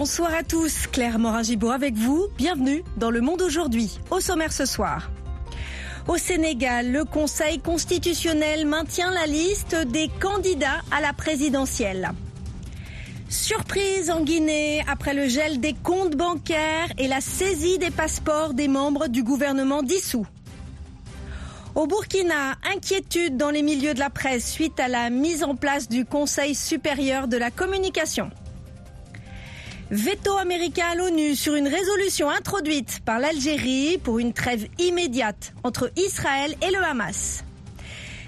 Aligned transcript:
Bonsoir 0.00 0.32
à 0.32 0.42
tous, 0.42 0.86
Claire 0.86 1.18
Morin-Gibault 1.18 1.72
avec 1.72 1.92
vous. 1.92 2.28
Bienvenue 2.38 2.82
dans 2.96 3.10
Le 3.10 3.20
Monde 3.20 3.42
aujourd'hui. 3.42 4.00
Au 4.10 4.18
sommaire 4.18 4.50
ce 4.50 4.64
soir. 4.64 5.10
Au 6.08 6.16
Sénégal, 6.16 6.90
le 6.90 7.04
Conseil 7.04 7.58
constitutionnel 7.58 8.64
maintient 8.66 9.10
la 9.10 9.26
liste 9.26 9.76
des 9.88 10.08
candidats 10.18 10.80
à 10.90 11.02
la 11.02 11.12
présidentielle. 11.12 12.12
Surprise 13.28 14.10
en 14.10 14.22
Guinée 14.22 14.82
après 14.88 15.12
le 15.12 15.28
gel 15.28 15.60
des 15.60 15.74
comptes 15.74 16.16
bancaires 16.16 16.88
et 16.96 17.06
la 17.06 17.20
saisie 17.20 17.76
des 17.76 17.90
passeports 17.90 18.54
des 18.54 18.68
membres 18.68 19.06
du 19.06 19.22
gouvernement 19.22 19.82
dissous. 19.82 20.26
Au 21.74 21.86
Burkina, 21.86 22.54
inquiétude 22.74 23.36
dans 23.36 23.50
les 23.50 23.62
milieux 23.62 23.92
de 23.92 24.00
la 24.00 24.08
presse 24.08 24.50
suite 24.50 24.80
à 24.80 24.88
la 24.88 25.10
mise 25.10 25.44
en 25.44 25.56
place 25.56 25.90
du 25.90 26.06
Conseil 26.06 26.54
supérieur 26.54 27.28
de 27.28 27.36
la 27.36 27.50
communication. 27.50 28.30
Veto 29.92 30.36
américain 30.36 30.86
à 30.92 30.94
l'ONU 30.94 31.34
sur 31.34 31.56
une 31.56 31.66
résolution 31.66 32.30
introduite 32.30 33.00
par 33.04 33.18
l'Algérie 33.18 33.98
pour 33.98 34.20
une 34.20 34.32
trêve 34.32 34.68
immédiate 34.78 35.52
entre 35.64 35.90
Israël 35.96 36.54
et 36.62 36.70
le 36.70 36.80
Hamas. 36.84 37.42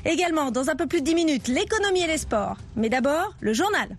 Également, 0.04 0.50
dans 0.50 0.70
un 0.70 0.74
peu 0.74 0.88
plus 0.88 1.02
de 1.02 1.06
10 1.06 1.14
minutes, 1.14 1.46
l'économie 1.46 2.02
et 2.02 2.08
les 2.08 2.18
sports. 2.18 2.56
Mais 2.74 2.88
d'abord, 2.88 3.36
le 3.38 3.52
journal. 3.52 3.96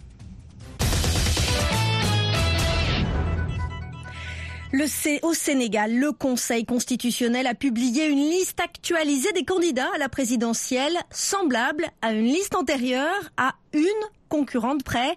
Le 4.76 4.88
C 4.88 5.20
au 5.22 5.36
Sénégal, 5.36 5.96
le 5.96 6.12
Conseil 6.12 6.66
constitutionnel 6.66 7.46
a 7.46 7.54
publié 7.54 8.08
une 8.08 8.18
liste 8.32 8.60
actualisée 8.60 9.32
des 9.34 9.46
candidats 9.46 9.92
à 9.94 10.00
la 10.00 10.10
présidentielle, 10.10 10.98
semblable 11.12 11.86
à 12.02 12.12
une 12.12 12.26
liste 12.26 12.56
antérieure 12.56 13.30
à 13.38 13.54
une 13.74 13.84
concurrente 14.30 14.84
près, 14.84 15.16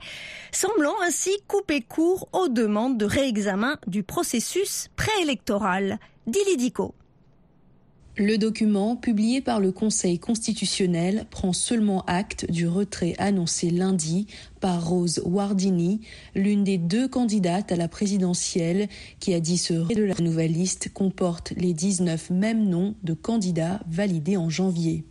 semblant 0.52 0.92
ainsi 1.00 1.30
couper 1.48 1.80
court 1.80 2.28
aux 2.34 2.48
demandes 2.48 2.98
de 2.98 3.06
réexamen 3.06 3.78
du 3.86 4.02
processus 4.02 4.88
préélectoral. 4.94 6.00
Dilidico. 6.26 6.94
Le 8.18 8.38
document, 8.38 8.96
publié 8.96 9.42
par 9.42 9.60
le 9.60 9.72
Conseil 9.72 10.18
constitutionnel, 10.18 11.26
prend 11.30 11.52
seulement 11.52 12.02
acte 12.06 12.50
du 12.50 12.66
retrait 12.66 13.14
annoncé 13.18 13.68
lundi 13.68 14.26
par 14.58 14.88
Rose 14.88 15.20
Wardini, 15.26 16.00
l'une 16.34 16.64
des 16.64 16.78
deux 16.78 17.08
candidates 17.08 17.72
à 17.72 17.76
la 17.76 17.88
présidentielle, 17.88 18.88
qui 19.20 19.34
a 19.34 19.40
dit 19.40 19.58
se 19.58 19.92
de 19.94 20.02
la 20.02 20.14
nouvelle 20.22 20.52
liste 20.52 20.94
comporte 20.94 21.52
les 21.58 21.74
19 21.74 22.30
mêmes 22.30 22.66
noms 22.66 22.94
de 23.02 23.12
candidats 23.12 23.82
validés 23.86 24.38
en 24.38 24.48
janvier. 24.48 25.04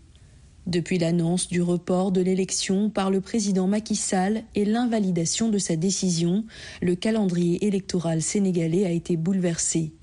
Depuis 0.65 0.97
l'annonce 0.97 1.47
du 1.47 1.61
report 1.61 2.11
de 2.11 2.21
l'élection 2.21 2.89
par 2.89 3.11
le 3.11 3.21
président 3.21 3.67
Macky 3.67 3.95
Sall 3.95 4.45
et 4.55 4.65
l'invalidation 4.65 5.49
de 5.49 5.59
sa 5.59 5.75
décision, 5.75 6.43
le 6.81 6.95
calendrier 6.95 7.67
électoral 7.67 8.23
sénégalais 8.23 8.83
a 8.83 8.89
été 8.89 9.15
bouleversé. 9.15 9.93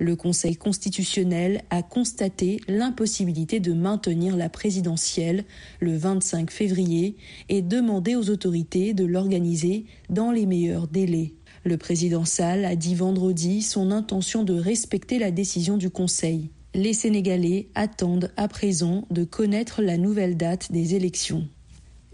Le 0.00 0.16
Conseil 0.16 0.56
constitutionnel 0.56 1.62
a 1.70 1.82
constaté 1.82 2.60
l'impossibilité 2.66 3.60
de 3.60 3.72
maintenir 3.74 4.34
la 4.36 4.48
présidentielle 4.48 5.44
le 5.78 5.96
25 5.96 6.50
février 6.50 7.16
et 7.48 7.62
demandé 7.62 8.16
aux 8.16 8.30
autorités 8.30 8.94
de 8.94 9.04
l'organiser 9.04 9.84
dans 10.08 10.32
les 10.32 10.46
meilleurs 10.46 10.88
délais. 10.88 11.34
Le 11.64 11.76
président 11.76 12.24
Sall 12.24 12.64
a 12.64 12.74
dit 12.74 12.94
vendredi 12.94 13.60
son 13.60 13.90
intention 13.92 14.42
de 14.42 14.54
respecter 14.58 15.18
la 15.18 15.30
décision 15.30 15.76
du 15.76 15.90
Conseil 15.90 16.50
les 16.74 16.92
Sénégalais 16.92 17.68
attendent 17.74 18.30
à 18.36 18.48
présent 18.48 19.04
de 19.10 19.24
connaître 19.24 19.82
la 19.82 19.96
nouvelle 19.96 20.36
date 20.36 20.70
des 20.72 20.94
élections. 20.94 21.48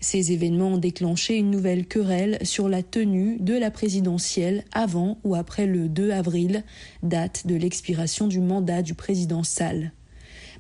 Ces 0.06 0.30
événements 0.30 0.68
ont 0.68 0.78
déclenché 0.78 1.34
une 1.34 1.50
nouvelle 1.50 1.84
querelle 1.84 2.38
sur 2.46 2.68
la 2.68 2.84
tenue 2.84 3.38
de 3.40 3.54
la 3.54 3.72
présidentielle 3.72 4.62
avant 4.70 5.18
ou 5.24 5.34
après 5.34 5.66
le 5.66 5.88
2 5.88 6.12
avril, 6.12 6.62
date 7.02 7.48
de 7.48 7.56
l'expiration 7.56 8.28
du 8.28 8.38
mandat 8.38 8.82
du 8.82 8.94
président 8.94 9.42
Sall. 9.42 9.90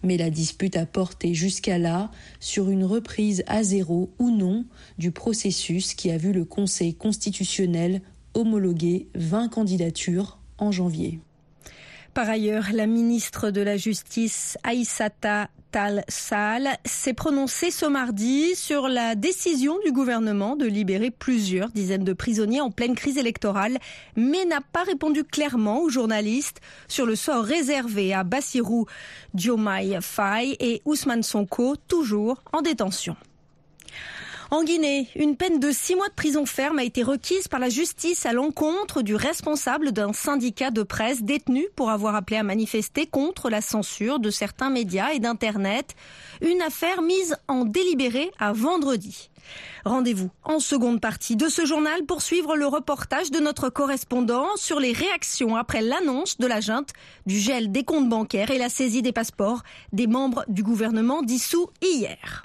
Mais 0.02 0.16
la 0.16 0.30
dispute 0.30 0.76
a 0.76 0.84
porté 0.84 1.32
jusqu'à 1.32 1.78
là 1.78 2.10
sur 2.40 2.70
une 2.70 2.82
reprise 2.82 3.44
à 3.46 3.62
zéro 3.62 4.10
ou 4.18 4.32
non 4.32 4.64
du 4.98 5.12
processus 5.12 5.94
qui 5.94 6.10
a 6.10 6.18
vu 6.18 6.32
le 6.32 6.44
Conseil 6.44 6.96
constitutionnel 6.96 8.02
homologuer 8.34 9.06
20 9.14 9.48
candidatures 9.48 10.40
en 10.58 10.72
janvier. 10.72 11.20
Par 12.14 12.28
ailleurs, 12.28 12.70
la 12.72 12.88
ministre 12.88 13.52
de 13.52 13.60
la 13.60 13.76
Justice, 13.76 14.58
Aïssata 14.64 15.50
Tal 15.76 16.04
Sal, 16.08 16.78
s'est 16.86 17.12
prononcée 17.12 17.70
ce 17.70 17.84
mardi 17.84 18.56
sur 18.56 18.88
la 18.88 19.14
décision 19.14 19.76
du 19.84 19.92
gouvernement 19.92 20.56
de 20.56 20.64
libérer 20.64 21.10
plusieurs 21.10 21.68
dizaines 21.68 22.02
de 22.02 22.14
prisonniers 22.14 22.62
en 22.62 22.70
pleine 22.70 22.94
crise 22.94 23.18
électorale, 23.18 23.76
mais 24.16 24.46
n'a 24.46 24.62
pas 24.62 24.84
répondu 24.84 25.22
clairement 25.22 25.82
aux 25.82 25.90
journalistes 25.90 26.62
sur 26.88 27.04
le 27.04 27.14
sort 27.14 27.44
réservé 27.44 28.14
à 28.14 28.24
Bassirou 28.24 28.86
Diomaye 29.34 29.98
Faye 30.00 30.56
et 30.60 30.80
Ousmane 30.86 31.22
Sonko, 31.22 31.76
toujours 31.76 32.42
en 32.54 32.62
détention. 32.62 33.14
En 34.52 34.62
Guinée, 34.62 35.08
une 35.16 35.36
peine 35.36 35.58
de 35.58 35.72
six 35.72 35.96
mois 35.96 36.08
de 36.08 36.14
prison 36.14 36.46
ferme 36.46 36.78
a 36.78 36.84
été 36.84 37.02
requise 37.02 37.48
par 37.48 37.58
la 37.58 37.68
justice 37.68 38.26
à 38.26 38.32
l'encontre 38.32 39.02
du 39.02 39.16
responsable 39.16 39.90
d'un 39.90 40.12
syndicat 40.12 40.70
de 40.70 40.84
presse 40.84 41.24
détenu 41.24 41.66
pour 41.74 41.90
avoir 41.90 42.14
appelé 42.14 42.36
à 42.36 42.44
manifester 42.44 43.06
contre 43.06 43.50
la 43.50 43.60
censure 43.60 44.20
de 44.20 44.30
certains 44.30 44.70
médias 44.70 45.10
et 45.12 45.18
d'Internet. 45.18 45.96
Une 46.42 46.62
affaire 46.62 47.02
mise 47.02 47.36
en 47.48 47.64
délibéré 47.64 48.30
à 48.38 48.52
vendredi. 48.52 49.30
Rendez-vous 49.84 50.30
en 50.44 50.60
seconde 50.60 51.00
partie 51.00 51.34
de 51.34 51.48
ce 51.48 51.64
journal 51.64 52.04
pour 52.04 52.22
suivre 52.22 52.54
le 52.54 52.66
reportage 52.68 53.32
de 53.32 53.40
notre 53.40 53.68
correspondant 53.68 54.46
sur 54.54 54.78
les 54.78 54.92
réactions 54.92 55.56
après 55.56 55.82
l'annonce 55.82 56.38
de 56.38 56.46
la 56.46 56.60
junte 56.60 56.90
du 57.26 57.36
gel 57.36 57.72
des 57.72 57.82
comptes 57.82 58.08
bancaires 58.08 58.52
et 58.52 58.58
la 58.58 58.68
saisie 58.68 59.02
des 59.02 59.12
passeports 59.12 59.64
des 59.92 60.06
membres 60.06 60.44
du 60.46 60.62
gouvernement 60.62 61.22
dissous 61.22 61.68
hier 61.82 62.44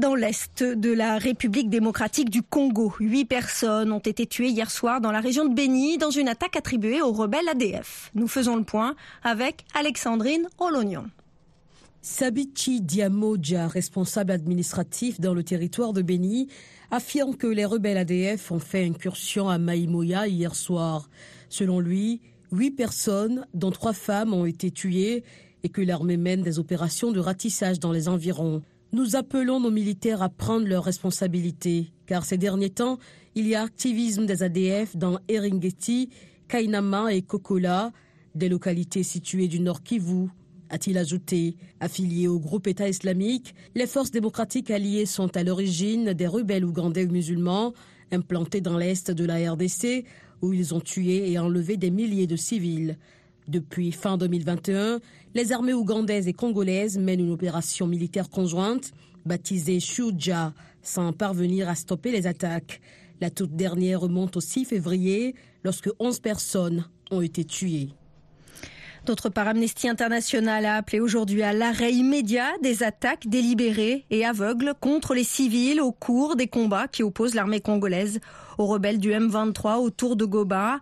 dans 0.00 0.14
l'est 0.14 0.62
de 0.62 0.90
la 0.90 1.18
République 1.18 1.68
démocratique 1.68 2.30
du 2.30 2.42
Congo. 2.42 2.94
Huit 3.00 3.26
personnes 3.26 3.92
ont 3.92 3.98
été 3.98 4.26
tuées 4.26 4.48
hier 4.48 4.70
soir 4.70 5.02
dans 5.02 5.12
la 5.12 5.20
région 5.20 5.46
de 5.46 5.54
Beni 5.54 5.98
dans 5.98 6.10
une 6.10 6.28
attaque 6.28 6.56
attribuée 6.56 7.02
aux 7.02 7.12
rebelles 7.12 7.48
ADF. 7.48 8.10
Nous 8.14 8.26
faisons 8.26 8.56
le 8.56 8.64
point 8.64 8.96
avec 9.22 9.64
Alexandrine 9.74 10.48
Olognon. 10.58 11.04
Sabichi 12.00 12.80
Diamoja, 12.80 13.68
responsable 13.68 14.30
administratif 14.30 15.20
dans 15.20 15.34
le 15.34 15.44
territoire 15.44 15.92
de 15.92 16.00
Beni, 16.00 16.48
affirme 16.90 17.36
que 17.36 17.46
les 17.46 17.66
rebelles 17.66 17.98
ADF 17.98 18.50
ont 18.52 18.58
fait 18.58 18.86
incursion 18.86 19.50
à 19.50 19.58
Maïmoya 19.58 20.26
hier 20.28 20.54
soir. 20.54 21.10
Selon 21.50 21.78
lui, 21.78 22.22
huit 22.52 22.70
personnes, 22.70 23.46
dont 23.52 23.70
trois 23.70 23.92
femmes, 23.92 24.32
ont 24.32 24.46
été 24.46 24.70
tuées 24.70 25.24
et 25.62 25.68
que 25.68 25.82
l'armée 25.82 26.16
mène 26.16 26.40
des 26.40 26.58
opérations 26.58 27.12
de 27.12 27.20
ratissage 27.20 27.80
dans 27.80 27.92
les 27.92 28.08
environs. 28.08 28.62
Nous 28.92 29.14
appelons 29.14 29.60
nos 29.60 29.70
militaires 29.70 30.20
à 30.20 30.28
prendre 30.28 30.66
leurs 30.66 30.82
responsabilités, 30.82 31.92
car 32.06 32.24
ces 32.24 32.38
derniers 32.38 32.70
temps, 32.70 32.98
il 33.36 33.46
y 33.46 33.54
a 33.54 33.62
activisme 33.62 34.26
des 34.26 34.42
ADF 34.42 34.96
dans 34.96 35.20
Eringeti, 35.28 36.10
Kainama 36.48 37.14
et 37.14 37.22
Kokola, 37.22 37.92
des 38.34 38.48
localités 38.48 39.04
situées 39.04 39.46
du 39.46 39.60
nord 39.60 39.84
Kivu, 39.84 40.26
a-t-il 40.70 40.98
ajouté. 40.98 41.56
Affiliés 41.78 42.26
au 42.26 42.40
groupe 42.40 42.66
État 42.66 42.88
islamique, 42.88 43.54
les 43.76 43.86
forces 43.86 44.10
démocratiques 44.10 44.72
alliées 44.72 45.06
sont 45.06 45.36
à 45.36 45.44
l'origine 45.44 46.12
des 46.12 46.26
rebelles 46.26 46.64
ougandais 46.64 47.06
musulmans 47.06 47.72
implantés 48.10 48.60
dans 48.60 48.76
l'est 48.76 49.12
de 49.12 49.24
la 49.24 49.52
RDC, 49.52 50.04
où 50.42 50.52
ils 50.52 50.74
ont 50.74 50.80
tué 50.80 51.30
et 51.30 51.38
enlevé 51.38 51.76
des 51.76 51.92
milliers 51.92 52.26
de 52.26 52.34
civils. 52.34 52.98
Depuis 53.50 53.90
fin 53.90 54.16
2021, 54.16 55.00
les 55.34 55.50
armées 55.50 55.74
ougandaises 55.74 56.28
et 56.28 56.32
congolaises 56.32 56.96
mènent 56.96 57.18
une 57.18 57.32
opération 57.32 57.88
militaire 57.88 58.30
conjointe 58.30 58.92
baptisée 59.26 59.80
Shuja 59.80 60.52
sans 60.82 61.12
parvenir 61.12 61.68
à 61.68 61.74
stopper 61.74 62.12
les 62.12 62.28
attaques. 62.28 62.80
La 63.20 63.28
toute 63.28 63.56
dernière 63.56 64.02
remonte 64.02 64.36
au 64.36 64.40
6 64.40 64.66
février 64.66 65.34
lorsque 65.64 65.90
11 65.98 66.20
personnes 66.20 66.84
ont 67.10 67.22
été 67.22 67.44
tuées. 67.44 67.88
D'autre 69.04 69.30
part, 69.30 69.48
Amnesty 69.48 69.88
International 69.88 70.64
a 70.64 70.76
appelé 70.76 71.00
aujourd'hui 71.00 71.42
à 71.42 71.52
l'arrêt 71.52 71.92
immédiat 71.92 72.52
des 72.62 72.84
attaques 72.84 73.26
délibérées 73.26 74.04
et 74.10 74.24
aveugles 74.24 74.74
contre 74.78 75.12
les 75.12 75.24
civils 75.24 75.80
au 75.80 75.90
cours 75.90 76.36
des 76.36 76.46
combats 76.46 76.86
qui 76.86 77.02
opposent 77.02 77.34
l'armée 77.34 77.60
congolaise 77.60 78.20
aux 78.58 78.66
rebelles 78.66 78.98
du 79.00 79.10
M23 79.10 79.78
autour 79.78 80.14
de 80.14 80.24
Goba. 80.24 80.78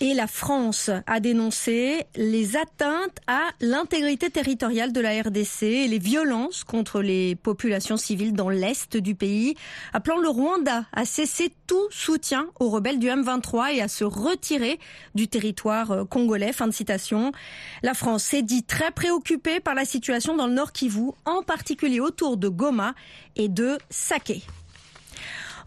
Et 0.00 0.14
la 0.14 0.28
France 0.28 0.90
a 1.08 1.18
dénoncé 1.18 2.04
les 2.14 2.56
atteintes 2.56 3.18
à 3.26 3.48
l'intégrité 3.60 4.30
territoriale 4.30 4.92
de 4.92 5.00
la 5.00 5.20
RDC 5.22 5.64
et 5.64 5.88
les 5.88 5.98
violences 5.98 6.62
contre 6.62 7.02
les 7.02 7.34
populations 7.34 7.96
civiles 7.96 8.32
dans 8.32 8.48
l'est 8.48 8.96
du 8.96 9.16
pays, 9.16 9.56
appelant 9.92 10.18
le 10.18 10.28
Rwanda 10.28 10.84
à 10.92 11.04
cesser 11.04 11.52
tout 11.66 11.88
soutien 11.90 12.46
aux 12.60 12.68
rebelles 12.70 13.00
du 13.00 13.08
M23 13.08 13.74
et 13.74 13.82
à 13.82 13.88
se 13.88 14.04
retirer 14.04 14.78
du 15.16 15.26
territoire 15.26 15.90
euh, 15.90 16.04
congolais. 16.04 16.52
Fin 16.52 16.68
de 16.68 16.72
citation. 16.72 17.32
La 17.82 17.94
France 17.94 18.22
s'est 18.22 18.42
dit 18.42 18.62
très 18.62 18.92
préoccupée 18.92 19.58
par 19.58 19.74
la 19.74 19.84
situation 19.84 20.36
dans 20.36 20.46
le 20.46 20.54
Nord 20.54 20.70
Kivu, 20.70 21.10
en 21.24 21.42
particulier 21.42 21.98
autour 21.98 22.36
de 22.36 22.48
Goma 22.48 22.94
et 23.34 23.48
de 23.48 23.78
Saké. 23.90 24.44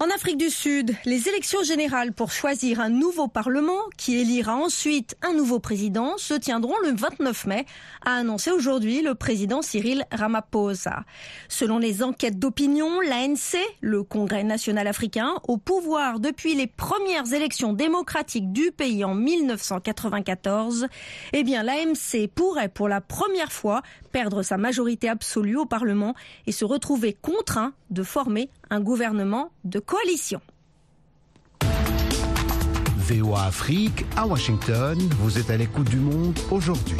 En 0.02 0.10
Afrique 0.10 0.38
du 0.38 0.50
Sud, 0.50 0.96
les 1.06 1.30
élections 1.30 1.62
générales 1.62 2.12
pour 2.12 2.32
choisir 2.32 2.80
un 2.80 2.90
nouveau 2.90 3.28
Parlement 3.28 3.78
qui 3.98 4.18
élira 4.18 4.56
ensuite 4.56 5.16
un 5.22 5.32
nouveau 5.34 5.60
président 5.60 6.18
se 6.18 6.34
tiendront 6.34 6.74
le 6.84 6.92
29 6.92 7.46
mai, 7.46 7.68
a 8.04 8.16
annoncé 8.16 8.50
aujourd'hui 8.50 9.04
le 9.04 9.14
président 9.14 9.62
Cyril 9.62 10.08
Ramaphosa. 10.12 11.04
Selon 11.50 11.78
les 11.78 12.02
enquêtes 12.02 12.40
d'opinion, 12.40 13.00
l'ANC, 13.00 13.60
le 13.82 14.02
Congrès 14.02 14.44
national 14.44 14.88
africain, 14.88 15.36
au 15.48 15.58
pouvoir 15.58 16.20
depuis 16.20 16.56
les 16.56 16.66
premières 16.66 17.32
élections 17.32 17.74
démocratiques 17.74 18.52
du 18.52 18.72
pays 18.72 19.06
en 19.06 19.14
1994, 19.14 20.88
eh 21.34 21.44
bien 21.44 21.62
l'AMC 21.62 22.28
pourrait 22.34 22.70
pour 22.70 22.90
la 22.90 23.02
première 23.02 23.52
fois 23.52 23.84
perdre 24.12 24.44
sa 24.44 24.58
majorité 24.58 25.10
absolue 25.10 25.58
au 25.58 25.66
Parlement 25.66 26.14
et 26.48 26.52
se 26.52 26.66
retrouver 26.66 27.14
contraint 27.14 27.74
de 27.90 28.04
former 28.04 28.50
un 28.70 28.82
gouvernement 28.82 29.52
de 29.64 29.80
coalition. 29.80 30.42
VOA 32.98 33.44
Afrique 33.44 34.06
à 34.16 34.26
Washington, 34.26 34.98
vous 35.20 35.38
êtes 35.38 35.50
à 35.50 35.58
l'écoute 35.58 35.90
du 35.90 35.98
monde 35.98 36.38
aujourd'hui. 36.50 36.98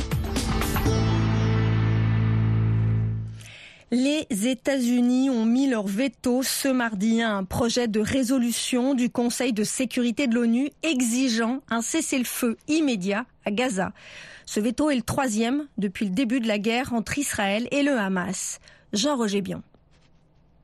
Les 3.94 4.26
États-Unis 4.48 5.30
ont 5.30 5.44
mis 5.44 5.70
leur 5.70 5.86
veto 5.86 6.44
ce 6.44 6.70
mardi 6.70 7.22
à 7.22 7.34
un 7.34 7.44
projet 7.44 7.90
de 7.90 8.00
résolution 8.00 8.94
du 8.94 9.10
Conseil 9.10 9.52
de 9.52 9.66
sécurité 9.66 10.28
de 10.28 10.36
l'ONU 10.36 10.70
exigeant 10.82 11.62
un 11.70 11.82
cessez-le-feu 11.82 12.56
immédiat 12.70 13.26
à 13.44 13.52
Gaza. 13.52 13.92
Ce 14.46 14.62
veto 14.62 14.90
est 14.90 14.96
le 14.96 15.02
troisième 15.02 15.68
depuis 15.78 16.06
le 16.06 16.12
début 16.12 16.40
de 16.40 16.48
la 16.48 16.58
guerre 16.58 16.94
entre 16.94 17.18
Israël 17.18 17.68
et 17.72 17.84
le 17.84 17.98
Hamas. 17.98 18.62
Jean-Roger 18.94 19.42
Bion. 19.42 19.62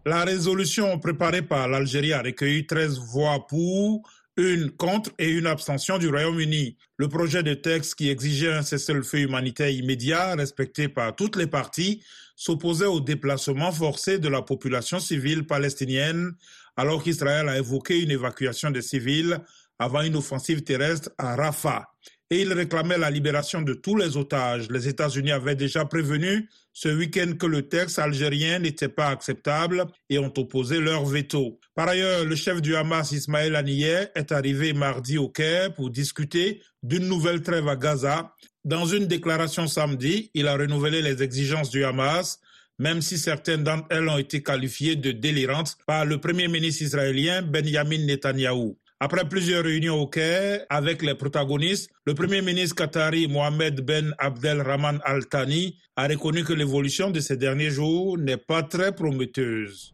La 0.05 0.23
résolution 0.23 0.97
préparée 0.97 1.41
par 1.41 1.67
l'Algérie 1.67 2.13
a 2.13 2.21
recueilli 2.21 2.65
13 2.65 2.97
voix 2.97 3.45
pour, 3.45 4.09
une 4.37 4.71
contre 4.71 5.09
et 5.17 5.31
une 5.31 5.47
abstention 5.47 5.97
du 5.97 6.07
Royaume-Uni. 6.07 6.77
Le 6.95 7.09
projet 7.09 7.43
de 7.43 7.55
texte 7.55 7.95
qui 7.95 8.09
exigeait 8.09 8.53
un 8.53 8.61
cessez-le-feu 8.61 9.19
humanitaire 9.19 9.69
immédiat 9.69 10.35
respecté 10.35 10.87
par 10.87 11.13
toutes 11.13 11.35
les 11.35 11.47
parties 11.47 12.03
s'opposait 12.37 12.85
au 12.85 13.01
déplacement 13.01 13.71
forcé 13.71 14.19
de 14.19 14.29
la 14.29 14.43
population 14.43 14.99
civile 14.99 15.45
palestinienne 15.45 16.33
alors 16.77 17.03
qu'Israël 17.03 17.49
a 17.49 17.57
évoqué 17.57 17.99
une 17.99 18.11
évacuation 18.11 18.69
des 18.69 18.83
civils 18.83 19.39
avant 19.79 20.03
une 20.03 20.15
offensive 20.15 20.61
terrestre 20.61 21.09
à 21.17 21.35
Rafah 21.35 21.87
et 22.29 22.41
il 22.41 22.51
réclamait 22.51 22.97
la 22.97 23.09
libération 23.09 23.61
de 23.61 23.73
tous 23.73 23.95
les 23.95 24.17
otages. 24.17 24.69
Les 24.69 24.87
États-Unis 24.87 25.31
avaient 25.31 25.55
déjà 25.55 25.85
prévenu 25.85 26.49
ce 26.73 26.89
week-end 26.89 27.33
que 27.39 27.45
le 27.45 27.67
texte 27.69 27.99
algérien 27.99 28.59
n'était 28.59 28.89
pas 28.89 29.07
acceptable 29.07 29.85
et 30.09 30.19
ont 30.19 30.33
opposé 30.37 30.79
leur 30.79 31.05
veto. 31.05 31.59
Par 31.73 31.87
ailleurs, 31.87 32.25
le 32.25 32.35
chef 32.35 32.61
du 32.61 32.75
Hamas, 32.75 33.11
Ismaël 33.13 33.55
Haniyeh, 33.55 34.09
est 34.13 34.31
arrivé 34.31 34.73
mardi 34.73 35.17
au 35.17 35.29
Caire 35.29 35.73
pour 35.73 35.89
discuter 35.89 36.61
d'une 36.83 37.07
nouvelle 37.07 37.41
trêve 37.41 37.67
à 37.67 37.75
Gaza. 37.75 38.33
Dans 38.65 38.85
une 38.85 39.07
déclaration 39.07 39.67
samedi, 39.67 40.29
il 40.33 40.47
a 40.47 40.57
renouvelé 40.57 41.01
les 41.01 41.23
exigences 41.23 41.69
du 41.69 41.83
Hamas 41.83 42.39
même 42.79 43.01
si 43.01 43.17
certaines 43.17 43.63
d'entre 43.63 43.87
elles 43.89 44.07
ont 44.07 44.17
été 44.17 44.43
qualifiées 44.43 44.95
de 44.95 45.11
délirantes 45.11 45.77
par 45.85 46.05
le 46.05 46.19
premier 46.19 46.47
ministre 46.47 46.83
israélien 46.83 47.41
Benjamin 47.41 48.05
Netanyahou. 48.05 48.77
Après 48.99 49.27
plusieurs 49.29 49.63
réunions 49.63 49.99
au 49.99 50.07
Caire 50.07 50.65
avec 50.69 51.03
les 51.03 51.13
protagonistes, 51.13 51.89
le 52.05 52.15
premier 52.15 52.41
ministre 52.41 52.75
qatari 52.75 53.27
Mohamed 53.27 53.81
Ben 53.81 54.13
Abdelrahman 54.17 54.99
Al 55.03 55.27
Thani 55.27 55.77
a 55.95 56.07
reconnu 56.07 56.43
que 56.43 56.53
l'évolution 56.53 57.11
de 57.11 57.19
ces 57.19 57.37
derniers 57.37 57.69
jours 57.69 58.17
n'est 58.17 58.37
pas 58.37 58.63
très 58.63 58.93
prometteuse. 58.93 59.93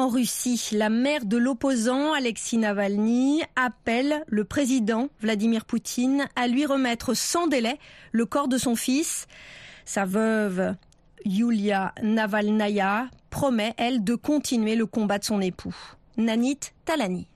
En 0.00 0.10
Russie, 0.10 0.68
la 0.70 0.90
mère 0.90 1.24
de 1.26 1.36
l'opposant 1.36 2.12
Alexis 2.12 2.56
Navalny 2.56 3.42
appelle 3.56 4.22
le 4.28 4.44
président 4.44 5.08
Vladimir 5.20 5.64
Poutine 5.64 6.28
à 6.36 6.46
lui 6.46 6.64
remettre 6.66 7.14
sans 7.14 7.48
délai 7.48 7.80
le 8.12 8.24
corps 8.24 8.46
de 8.46 8.58
son 8.58 8.76
fils. 8.76 9.26
Sa 9.84 10.04
veuve 10.04 10.76
Yulia 11.24 11.92
Navalnaya 12.00 13.10
promet, 13.28 13.74
elle, 13.76 14.04
de 14.04 14.14
continuer 14.14 14.76
le 14.76 14.86
combat 14.86 15.18
de 15.18 15.24
son 15.24 15.40
époux. 15.40 15.74
Nanit 16.16 16.60
Talani. 16.84 17.26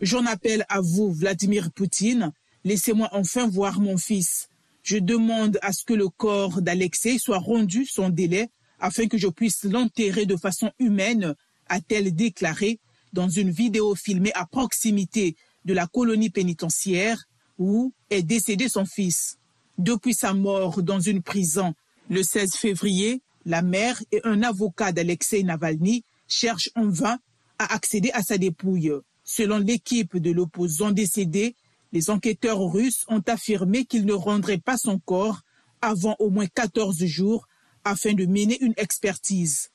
J'en 0.00 0.26
appelle 0.26 0.66
à 0.68 0.80
vous, 0.80 1.12
Vladimir 1.12 1.70
Poutine. 1.70 2.32
Laissez-moi 2.64 3.08
enfin 3.12 3.46
voir 3.46 3.78
mon 3.78 3.96
fils. 3.96 4.48
Je 4.82 4.98
demande 4.98 5.60
à 5.62 5.72
ce 5.72 5.84
que 5.84 5.94
le 5.94 6.08
corps 6.08 6.62
d'Alexei 6.62 7.18
soit 7.18 7.38
rendu 7.38 7.86
son 7.86 8.08
délai 8.08 8.50
afin 8.80 9.06
que 9.06 9.18
je 9.18 9.28
puisse 9.28 9.64
l'enterrer 9.64 10.26
de 10.26 10.36
façon 10.36 10.70
humaine, 10.78 11.34
a-t-elle 11.68 12.14
déclaré 12.14 12.80
dans 13.12 13.28
une 13.28 13.50
vidéo 13.50 13.94
filmée 13.94 14.32
à 14.34 14.46
proximité 14.46 15.36
de 15.64 15.74
la 15.74 15.86
colonie 15.86 16.30
pénitentiaire 16.30 17.24
où 17.58 17.92
est 18.10 18.22
décédé 18.22 18.68
son 18.68 18.84
fils. 18.84 19.38
Depuis 19.78 20.14
sa 20.14 20.34
mort 20.34 20.82
dans 20.82 21.00
une 21.00 21.22
prison 21.22 21.74
le 22.10 22.22
16 22.22 22.54
février, 22.54 23.22
la 23.46 23.62
mère 23.62 24.02
et 24.12 24.20
un 24.24 24.42
avocat 24.42 24.92
d'Alexei 24.92 25.42
Navalny 25.42 26.04
cherchent 26.28 26.70
en 26.74 26.88
vain 26.88 27.18
à 27.58 27.72
accéder 27.74 28.10
à 28.12 28.22
sa 28.22 28.38
dépouille. 28.38 28.92
Selon 29.24 29.58
l'équipe 29.58 30.16
de 30.16 30.30
l'opposant 30.30 30.90
décédé, 30.90 31.56
les 31.92 32.10
enquêteurs 32.10 32.60
russes 32.60 33.04
ont 33.08 33.22
affirmé 33.26 33.84
qu'ils 33.84 34.04
ne 34.04 34.12
rendraient 34.12 34.58
pas 34.58 34.76
son 34.76 34.98
corps 34.98 35.42
avant 35.80 36.16
au 36.18 36.30
moins 36.30 36.46
14 36.46 37.04
jours 37.04 37.46
afin 37.84 38.14
de 38.14 38.26
mener 38.26 38.60
une 38.62 38.74
expertise. 38.76 39.70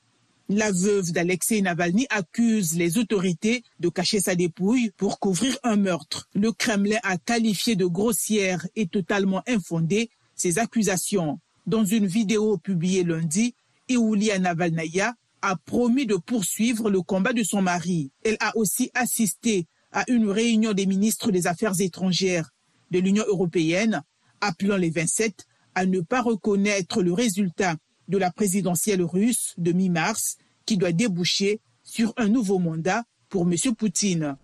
La 0.52 0.72
veuve 0.72 1.12
d'Alexei 1.12 1.62
Navalny 1.62 2.08
accuse 2.10 2.76
les 2.76 2.98
autorités 2.98 3.62
de 3.78 3.88
cacher 3.88 4.18
sa 4.18 4.34
dépouille 4.34 4.90
pour 4.96 5.20
couvrir 5.20 5.56
un 5.62 5.76
meurtre. 5.76 6.28
Le 6.34 6.50
Kremlin 6.50 6.98
a 7.04 7.18
qualifié 7.18 7.76
de 7.76 7.86
grossière 7.86 8.66
et 8.74 8.88
totalement 8.88 9.44
infondée 9.46 10.10
ces 10.34 10.58
accusations. 10.58 11.38
Dans 11.68 11.84
une 11.84 12.08
vidéo 12.08 12.58
publiée 12.58 13.04
lundi, 13.04 13.54
Iulia 13.88 14.40
Navalnaya 14.40 15.14
a 15.40 15.54
promis 15.54 16.04
de 16.04 16.16
poursuivre 16.16 16.90
le 16.90 17.00
combat 17.00 17.32
de 17.32 17.44
son 17.44 17.62
mari. 17.62 18.10
Elle 18.24 18.36
a 18.40 18.50
aussi 18.56 18.90
assisté 18.94 19.68
à 19.92 20.02
une 20.10 20.28
réunion 20.28 20.72
des 20.72 20.86
ministres 20.86 21.30
des 21.30 21.46
Affaires 21.46 21.80
étrangères 21.80 22.50
de 22.90 22.98
l'Union 22.98 23.24
européenne, 23.28 24.02
appelant 24.40 24.76
les 24.76 24.90
27 24.90 25.46
à 25.76 25.86
ne 25.86 26.00
pas 26.00 26.22
reconnaître 26.22 27.02
le 27.02 27.12
résultat 27.12 27.76
de 28.10 28.18
la 28.18 28.30
présidentielle 28.30 29.02
russe 29.02 29.54
de 29.56 29.72
mi-mars 29.72 30.36
qui 30.66 30.76
doit 30.76 30.92
déboucher 30.92 31.60
sur 31.84 32.12
un 32.16 32.28
nouveau 32.28 32.58
mandat 32.58 33.04
pour 33.28 33.42
M. 33.42 33.54
Poutine. 33.74 34.36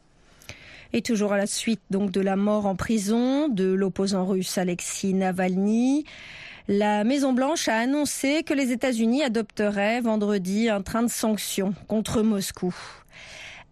Et 0.93 1.03
toujours 1.03 1.33
à 1.33 1.37
la 1.37 1.47
suite 1.47 1.83
donc 1.91 2.13
de 2.13 2.21
la 2.21 2.37
mort 2.37 2.67
en 2.67 2.77
prison 2.77 3.49
de 3.49 3.65
l'opposant 3.65 4.25
russe 4.25 4.57
Alexis 4.57 5.13
Navalny, 5.13 6.05
la 6.69 7.05
Maison-Blanche 7.05 7.69
a 7.69 7.77
annoncé 7.77 8.43
que 8.45 8.55
les 8.55 8.73
États-Unis 8.73 9.23
adopteraient 9.23 10.01
vendredi 10.01 10.69
un 10.69 10.83
train 10.83 11.03
de 11.03 11.11
sanctions 11.11 11.75
contre 11.87 12.23
Moscou. 12.23 12.75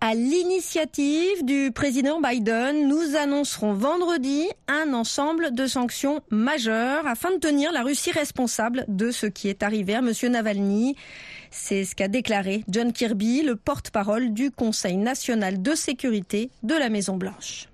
À 0.06 0.14
l'initiative 0.14 1.46
du 1.46 1.70
président 1.72 2.20
Biden, 2.20 2.88
nous 2.88 3.16
annoncerons 3.16 3.72
vendredi 3.72 4.46
un 4.68 4.92
ensemble 4.92 5.54
de 5.54 5.66
sanctions 5.66 6.20
majeures 6.28 7.06
afin 7.06 7.30
de 7.30 7.38
tenir 7.38 7.72
la 7.72 7.82
Russie 7.82 8.10
responsable 8.10 8.84
de 8.86 9.10
ce 9.10 9.24
qui 9.24 9.48
est 9.48 9.62
arrivé 9.62 9.94
à 9.94 10.00
M. 10.00 10.12
Navalny. 10.30 10.94
C'est 11.50 11.86
ce 11.86 11.94
qu'a 11.94 12.08
déclaré 12.08 12.64
John 12.68 12.92
Kirby, 12.92 13.40
le 13.40 13.56
porte-parole 13.56 14.34
du 14.34 14.50
Conseil 14.50 14.98
national 14.98 15.62
de 15.62 15.74
sécurité 15.74 16.50
de 16.62 16.74
la 16.74 16.90
Maison-Blanche. 16.90 17.68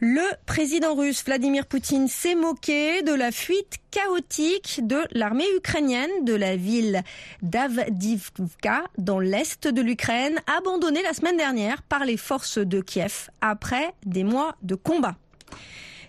Le 0.00 0.22
président 0.46 0.94
russe 0.94 1.24
Vladimir 1.24 1.66
Poutine 1.66 2.06
s'est 2.06 2.36
moqué 2.36 3.02
de 3.02 3.12
la 3.12 3.32
fuite 3.32 3.78
chaotique 3.90 4.78
de 4.84 5.00
l'armée 5.10 5.48
ukrainienne 5.56 6.24
de 6.24 6.34
la 6.34 6.54
ville 6.54 7.02
d'Avdivka 7.42 8.84
dans 8.96 9.18
l'est 9.18 9.66
de 9.66 9.82
l'Ukraine, 9.82 10.38
abandonnée 10.56 11.02
la 11.02 11.14
semaine 11.14 11.36
dernière 11.36 11.82
par 11.82 12.04
les 12.04 12.16
forces 12.16 12.58
de 12.58 12.80
Kiev 12.80 13.28
après 13.40 13.92
des 14.06 14.22
mois 14.22 14.54
de 14.62 14.76
combat. 14.76 15.16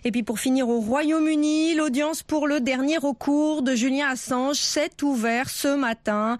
Et 0.04 0.12
puis 0.12 0.22
pour 0.22 0.38
finir 0.38 0.68
au 0.68 0.78
Royaume-Uni, 0.78 1.74
l'audience 1.74 2.22
pour 2.22 2.46
le 2.46 2.60
dernier 2.60 2.96
recours 2.96 3.62
de 3.62 3.74
Julien 3.74 4.10
Assange 4.10 4.56
s'est 4.56 5.02
ouverte 5.02 5.50
ce 5.50 5.74
matin. 5.74 6.38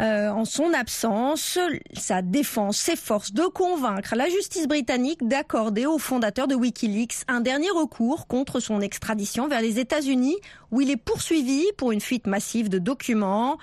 Euh, 0.00 0.30
en 0.30 0.44
son 0.44 0.72
absence, 0.72 1.58
sa 1.92 2.22
défense 2.22 2.78
s'efforce 2.78 3.32
de 3.32 3.44
convaincre 3.44 4.14
la 4.16 4.28
justice 4.28 4.66
britannique 4.66 5.26
d'accorder 5.26 5.86
au 5.86 5.98
fondateur 5.98 6.48
de 6.48 6.54
Wikileaks 6.54 7.24
un 7.28 7.40
dernier 7.40 7.70
recours 7.70 8.26
contre 8.26 8.60
son 8.60 8.80
extradition 8.80 9.48
vers 9.48 9.60
les 9.60 9.78
États-Unis, 9.78 10.36
où 10.70 10.80
il 10.80 10.90
est 10.90 10.96
poursuivi 10.96 11.64
pour 11.76 11.92
une 11.92 12.00
fuite 12.00 12.26
massive 12.26 12.68
de 12.68 12.78
documents. 12.78 13.58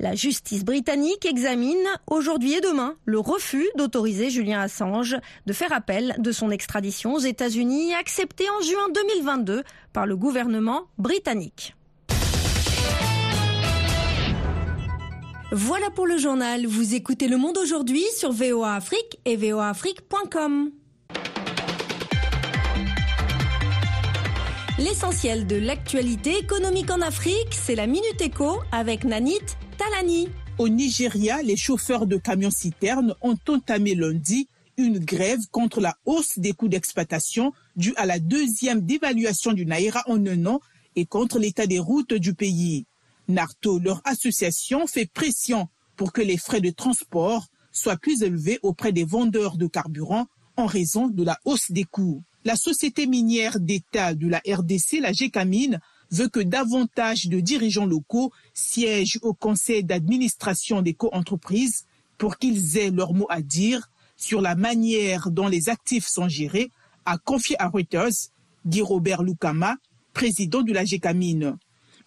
La 0.00 0.14
justice 0.14 0.64
britannique 0.64 1.26
examine 1.26 1.76
aujourd'hui 2.06 2.54
et 2.54 2.60
demain 2.60 2.96
le 3.04 3.18
refus 3.18 3.68
d'autoriser 3.76 4.30
Julien 4.30 4.60
Assange 4.60 5.16
de 5.46 5.52
faire 5.52 5.72
appel 5.72 6.16
de 6.18 6.32
son 6.32 6.50
extradition 6.50 7.14
aux 7.14 7.20
États-Unis, 7.20 7.94
accepté 7.94 8.44
en 8.48 8.62
juin 8.62 8.88
2022 8.94 9.62
par 9.92 10.06
le 10.06 10.16
gouvernement 10.16 10.84
britannique. 10.96 11.74
Voilà 15.52 15.90
pour 15.90 16.06
le 16.06 16.16
journal. 16.16 16.64
Vous 16.64 16.94
écoutez 16.94 17.26
Le 17.26 17.36
Monde 17.36 17.58
aujourd'hui 17.58 18.04
sur 18.16 18.30
VOA 18.30 18.76
Afrique 18.76 19.18
et 19.24 19.34
voaafrique.com. 19.36 20.70
L'essentiel 24.78 25.48
de 25.48 25.56
l'actualité 25.56 26.38
économique 26.38 26.92
en 26.92 27.00
Afrique, 27.00 27.48
c'est 27.50 27.74
la 27.74 27.88
Minute 27.88 28.20
Éco 28.20 28.60
avec 28.70 29.02
Nanit 29.02 29.40
Talani. 29.76 30.28
Au 30.58 30.68
Nigeria, 30.68 31.42
les 31.42 31.56
chauffeurs 31.56 32.06
de 32.06 32.16
camions-citernes 32.16 33.16
ont 33.20 33.36
entamé 33.48 33.96
lundi 33.96 34.48
une 34.76 35.00
grève 35.00 35.40
contre 35.50 35.80
la 35.80 35.96
hausse 36.06 36.38
des 36.38 36.52
coûts 36.52 36.68
d'exploitation 36.68 37.52
due 37.74 37.94
à 37.96 38.06
la 38.06 38.20
deuxième 38.20 38.82
dévaluation 38.82 39.52
du 39.52 39.66
Naira 39.66 40.04
en 40.06 40.24
un 40.24 40.46
an 40.46 40.60
et 40.94 41.06
contre 41.06 41.40
l'état 41.40 41.66
des 41.66 41.80
routes 41.80 42.14
du 42.14 42.34
pays. 42.34 42.86
Narto, 43.30 43.78
leur 43.78 44.00
association, 44.04 44.86
fait 44.86 45.06
pression 45.06 45.68
pour 45.96 46.12
que 46.12 46.20
les 46.20 46.36
frais 46.36 46.60
de 46.60 46.70
transport 46.70 47.46
soient 47.72 47.96
plus 47.96 48.22
élevés 48.22 48.58
auprès 48.62 48.92
des 48.92 49.04
vendeurs 49.04 49.56
de 49.56 49.66
carburant 49.66 50.26
en 50.56 50.66
raison 50.66 51.08
de 51.08 51.24
la 51.24 51.38
hausse 51.44 51.70
des 51.70 51.84
coûts. 51.84 52.22
La 52.44 52.56
société 52.56 53.06
minière 53.06 53.60
d'État 53.60 54.14
de 54.14 54.26
la 54.26 54.40
RDC, 54.46 55.00
la 55.00 55.12
GECAMINE, 55.12 55.80
veut 56.10 56.28
que 56.28 56.40
davantage 56.40 57.26
de 57.28 57.40
dirigeants 57.40 57.86
locaux 57.86 58.32
siègent 58.54 59.18
au 59.22 59.34
conseil 59.34 59.84
d'administration 59.84 60.82
des 60.82 60.94
co-entreprises 60.94 61.84
pour 62.18 62.38
qu'ils 62.38 62.78
aient 62.78 62.90
leur 62.90 63.12
mot 63.14 63.26
à 63.28 63.42
dire 63.42 63.90
sur 64.16 64.40
la 64.40 64.54
manière 64.54 65.30
dont 65.30 65.48
les 65.48 65.68
actifs 65.68 66.06
sont 66.06 66.28
gérés, 66.28 66.70
a 67.04 67.16
confié 67.18 67.56
à 67.60 67.68
Reuters 67.68 68.30
Guy 68.66 68.82
Robert 68.82 69.22
Lukama, 69.22 69.76
président 70.12 70.62
de 70.62 70.72
la 70.72 70.84
GECAMINE. 70.84 71.56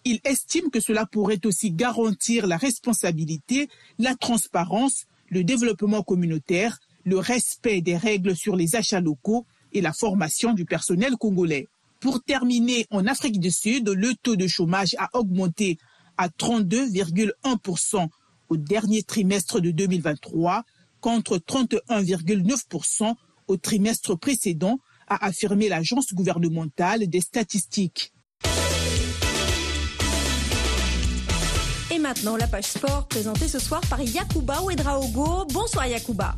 Il 0.04 0.20
estime 0.24 0.70
que 0.70 0.80
cela 0.80 1.06
pourrait 1.06 1.44
aussi 1.46 1.70
garantir 1.70 2.46
la 2.46 2.58
responsabilité, 2.58 3.68
la 3.98 4.14
transparence, 4.14 5.06
le 5.28 5.44
développement 5.44 6.02
communautaire, 6.02 6.78
le 7.04 7.18
respect 7.18 7.80
des 7.80 7.96
règles 7.96 8.36
sur 8.36 8.54
les 8.54 8.76
achats 8.76 9.00
locaux 9.00 9.46
et 9.72 9.80
la 9.80 9.92
formation 9.92 10.52
du 10.52 10.64
personnel 10.66 11.16
congolais. 11.16 11.68
Pour 12.00 12.22
terminer, 12.22 12.86
en 12.90 13.06
Afrique 13.06 13.40
du 13.40 13.50
Sud, 13.50 13.88
le 13.88 14.14
taux 14.14 14.36
de 14.36 14.46
chômage 14.46 14.94
a 14.98 15.08
augmenté 15.14 15.78
à 16.18 16.28
32,1% 16.28 18.08
au 18.50 18.56
dernier 18.56 19.02
trimestre 19.02 19.60
de 19.60 19.70
2023 19.70 20.64
contre 21.00 21.38
31,9% 21.38 23.14
au 23.48 23.56
trimestre 23.56 24.14
précédent, 24.14 24.80
a 25.06 25.26
affirmé 25.26 25.68
l'Agence 25.68 26.14
gouvernementale 26.14 27.08
des 27.08 27.20
statistiques. 27.20 28.12
Maintenant, 32.04 32.36
la 32.36 32.46
page 32.46 32.66
sport 32.66 33.08
présentée 33.08 33.48
ce 33.48 33.58
soir 33.58 33.80
par 33.88 33.98
Yakuba 34.02 34.60
Ouedraogo. 34.60 35.46
Bonsoir 35.50 35.86
Yakuba. 35.86 36.36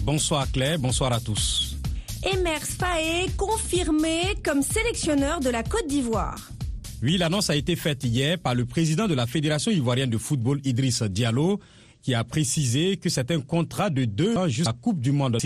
Bonsoir 0.00 0.50
Claire, 0.50 0.76
bonsoir 0.80 1.12
à 1.12 1.20
tous. 1.20 1.76
Emers 2.24 2.64
Faé 2.64 3.30
confirmé 3.36 4.34
comme 4.44 4.60
sélectionneur 4.60 5.38
de 5.38 5.50
la 5.50 5.62
Côte 5.62 5.86
d'Ivoire. 5.86 6.50
Oui, 7.00 7.16
l'annonce 7.16 7.48
a 7.48 7.54
été 7.54 7.76
faite 7.76 8.02
hier 8.02 8.40
par 8.40 8.56
le 8.56 8.64
président 8.64 9.06
de 9.06 9.14
la 9.14 9.28
Fédération 9.28 9.70
ivoirienne 9.70 10.10
de 10.10 10.18
football, 10.18 10.60
Idriss 10.64 11.04
Diallo, 11.04 11.60
qui 12.02 12.16
a 12.16 12.24
précisé 12.24 12.96
que 12.96 13.08
c'est 13.08 13.30
un 13.30 13.40
contrat 13.40 13.88
de 13.88 14.04
deux 14.04 14.36
ans 14.36 14.48
jusqu'à 14.48 14.70
la 14.70 14.76
Coupe 14.76 14.98
du 14.98 15.12
Monde. 15.12 15.38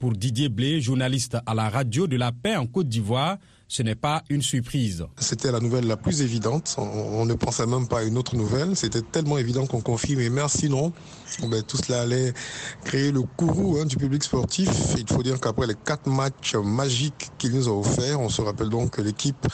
Pour 0.00 0.14
Didier 0.14 0.48
Blé, 0.48 0.80
journaliste 0.80 1.36
à 1.46 1.54
la 1.54 1.68
radio 1.68 2.08
de 2.08 2.16
la 2.16 2.32
paix 2.32 2.56
en 2.56 2.66
Côte 2.66 2.88
d'Ivoire, 2.88 3.38
ce 3.74 3.82
n'est 3.82 3.96
pas 3.96 4.22
une 4.28 4.40
surprise. 4.40 5.04
C'était 5.18 5.50
la 5.50 5.58
nouvelle 5.58 5.88
la 5.88 5.96
plus 5.96 6.22
évidente. 6.22 6.76
On, 6.78 7.24
ne 7.24 7.34
pensait 7.34 7.66
même 7.66 7.88
pas 7.88 7.98
à 7.98 8.02
une 8.04 8.16
autre 8.16 8.36
nouvelle. 8.36 8.76
C'était 8.76 9.02
tellement 9.02 9.36
évident 9.36 9.66
qu'on 9.66 9.80
confirme. 9.80 10.20
Et 10.20 10.30
merci, 10.30 10.68
non. 10.68 10.92
Ben, 11.42 11.60
tout 11.60 11.76
cela 11.78 12.02
allait 12.02 12.32
créer 12.84 13.10
le 13.10 13.22
courroux 13.22 13.78
hein, 13.80 13.84
du 13.84 13.96
public 13.96 14.22
sportif. 14.22 14.70
Il 14.96 15.12
faut 15.12 15.24
dire 15.24 15.40
qu'après 15.40 15.66
les 15.66 15.74
quatre 15.74 16.08
matchs 16.08 16.54
magiques 16.54 17.30
qu'il 17.36 17.50
nous 17.50 17.66
a 17.66 17.72
offerts, 17.72 18.20
on 18.20 18.28
se 18.28 18.42
rappelle 18.42 18.68
donc 18.68 18.92
que 18.92 19.02
l'équipe 19.02 19.44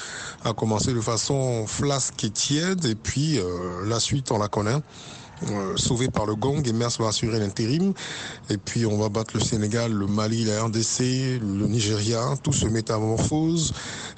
a 0.45 0.53
commencé 0.53 0.93
de 0.93 1.01
façon 1.01 1.67
flasque 1.67 2.23
et 2.23 2.31
tiède. 2.31 2.85
Et 2.85 2.97
puis, 2.97 3.39
euh, 3.39 3.87
la 3.87 4.01
suite, 4.01 4.33
on 4.33 4.39
la 4.39 4.49
connaît. 4.49 4.83
Euh, 5.49 5.77
sauvé 5.77 6.09
par 6.09 6.27
le 6.27 6.35
gong 6.35 6.63
et 6.65 6.73
Mers 6.73 6.91
va 6.99 7.09
assurer 7.09 7.39
l'intérim. 7.39 7.93
Et 8.51 8.57
puis 8.59 8.85
on 8.87 8.99
va 8.99 9.09
battre 9.09 9.35
le 9.35 9.41
Sénégal, 9.41 9.93
le 9.93 10.07
Mali, 10.07 10.45
la 10.45 10.65
RDC, 10.65 11.41
le 11.41 11.67
Nigeria, 11.67 12.35
tout 12.43 12.53
se 12.53 12.67
métamorphose 12.67 13.73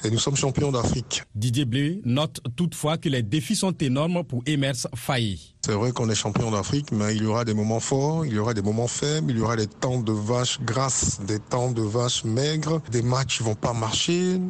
et 0.05 0.11
nous 0.11 0.19
sommes 0.19 0.37
champions 0.37 0.73
d'Afrique. 0.73 1.23
Didier 1.35 1.65
Blé 1.65 2.01
note 2.05 2.41
toutefois 2.57 2.99
que 2.99 3.09
les 3.09 3.23
défis 3.23 3.57
sont 3.57 3.73
énormes 3.79 4.25
pour 4.25 4.43
Emers 4.47 4.87
Faye. 4.97 5.52
C'est 5.65 5.75
vrai 5.75 5.93
qu'on 5.93 6.09
est 6.09 6.17
champion 6.17 6.51
d'Afrique, 6.51 6.91
mais 6.91 7.15
il 7.15 7.23
y 7.23 7.27
aura 7.27 7.45
des 7.45 7.55
moments 7.55 7.79
forts, 7.79 8.27
il 8.27 8.33
y 8.33 8.39
aura 8.41 8.53
des 8.53 8.63
moments 8.63 8.89
faibles, 8.89 9.31
il 9.31 9.39
y 9.39 9.41
aura 9.41 9.55
des 9.55 9.69
temps 9.69 10.01
de 10.01 10.11
vaches 10.11 10.61
grasses, 10.61 11.21
des 11.21 11.39
temps 11.39 11.71
de 11.71 11.83
vaches 11.83 12.25
maigres, 12.25 12.81
des 12.91 13.03
matchs 13.03 13.39
qui 13.39 13.45
vont 13.45 13.55
pas 13.55 13.73
marcher, 13.73 14.41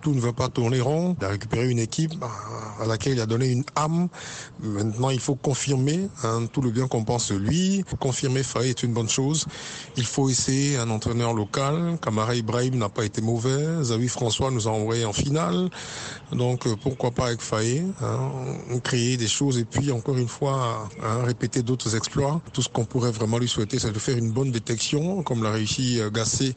tout 0.00 0.14
ne 0.14 0.20
va 0.20 0.32
pas 0.32 0.48
tourner 0.48 0.80
rond. 0.80 1.14
Il 1.20 1.24
a 1.26 1.28
récupéré 1.28 1.68
une 1.68 1.78
équipe 1.78 2.14
à 2.80 2.86
laquelle 2.86 3.12
il 3.14 3.20
a 3.20 3.26
donné 3.26 3.48
une 3.48 3.64
âme. 3.76 4.08
Maintenant, 4.60 5.10
il 5.10 5.20
faut 5.20 5.34
confirmer 5.34 6.08
hein, 6.24 6.46
tout 6.50 6.62
le 6.62 6.70
bien 6.70 6.88
qu'on 6.88 7.04
pense 7.04 7.30
de 7.30 7.36
lui. 7.36 7.84
Confirmer 8.00 8.42
Faye 8.42 8.70
est 8.70 8.82
une 8.82 8.94
bonne 8.94 9.08
chose. 9.08 9.46
Il 9.96 10.06
faut 10.06 10.30
essayer 10.30 10.78
un 10.78 10.88
entraîneur 10.88 11.34
local. 11.34 11.98
Kamara 12.00 12.34
Ibrahim 12.34 12.76
n'a 12.76 12.88
pas 12.88 13.04
été 13.04 13.20
mauvais. 13.20 13.82
Zawi 13.82 14.08
François 14.08 14.50
nous 14.50 14.68
a 14.68 14.70
envoyé 14.70 15.04
en 15.04 15.12
finale. 15.12 15.68
Donc, 16.32 16.66
euh, 16.66 16.76
pourquoi 16.80 17.10
pas 17.10 17.26
avec 17.26 17.42
Faye 17.42 17.84
hein, 18.00 18.30
créer 18.82 19.16
des 19.16 19.28
choses 19.28 19.58
et 19.58 19.64
puis 19.64 19.92
encore 19.92 20.16
une 20.16 20.28
fois 20.28 20.61
à, 20.62 21.22
répéter 21.24 21.62
d'autres 21.62 21.96
exploits. 21.96 22.40
Tout 22.52 22.62
ce 22.62 22.68
qu'on 22.68 22.84
pourrait 22.84 23.10
vraiment 23.10 23.38
lui 23.38 23.48
souhaiter, 23.48 23.78
c'est 23.78 23.92
de 23.92 23.98
faire 23.98 24.16
une 24.16 24.30
bonne 24.30 24.50
détection, 24.50 25.22
comme 25.22 25.42
l'a 25.42 25.50
réussi 25.50 26.00
euh, 26.00 26.10
Gassé 26.10 26.54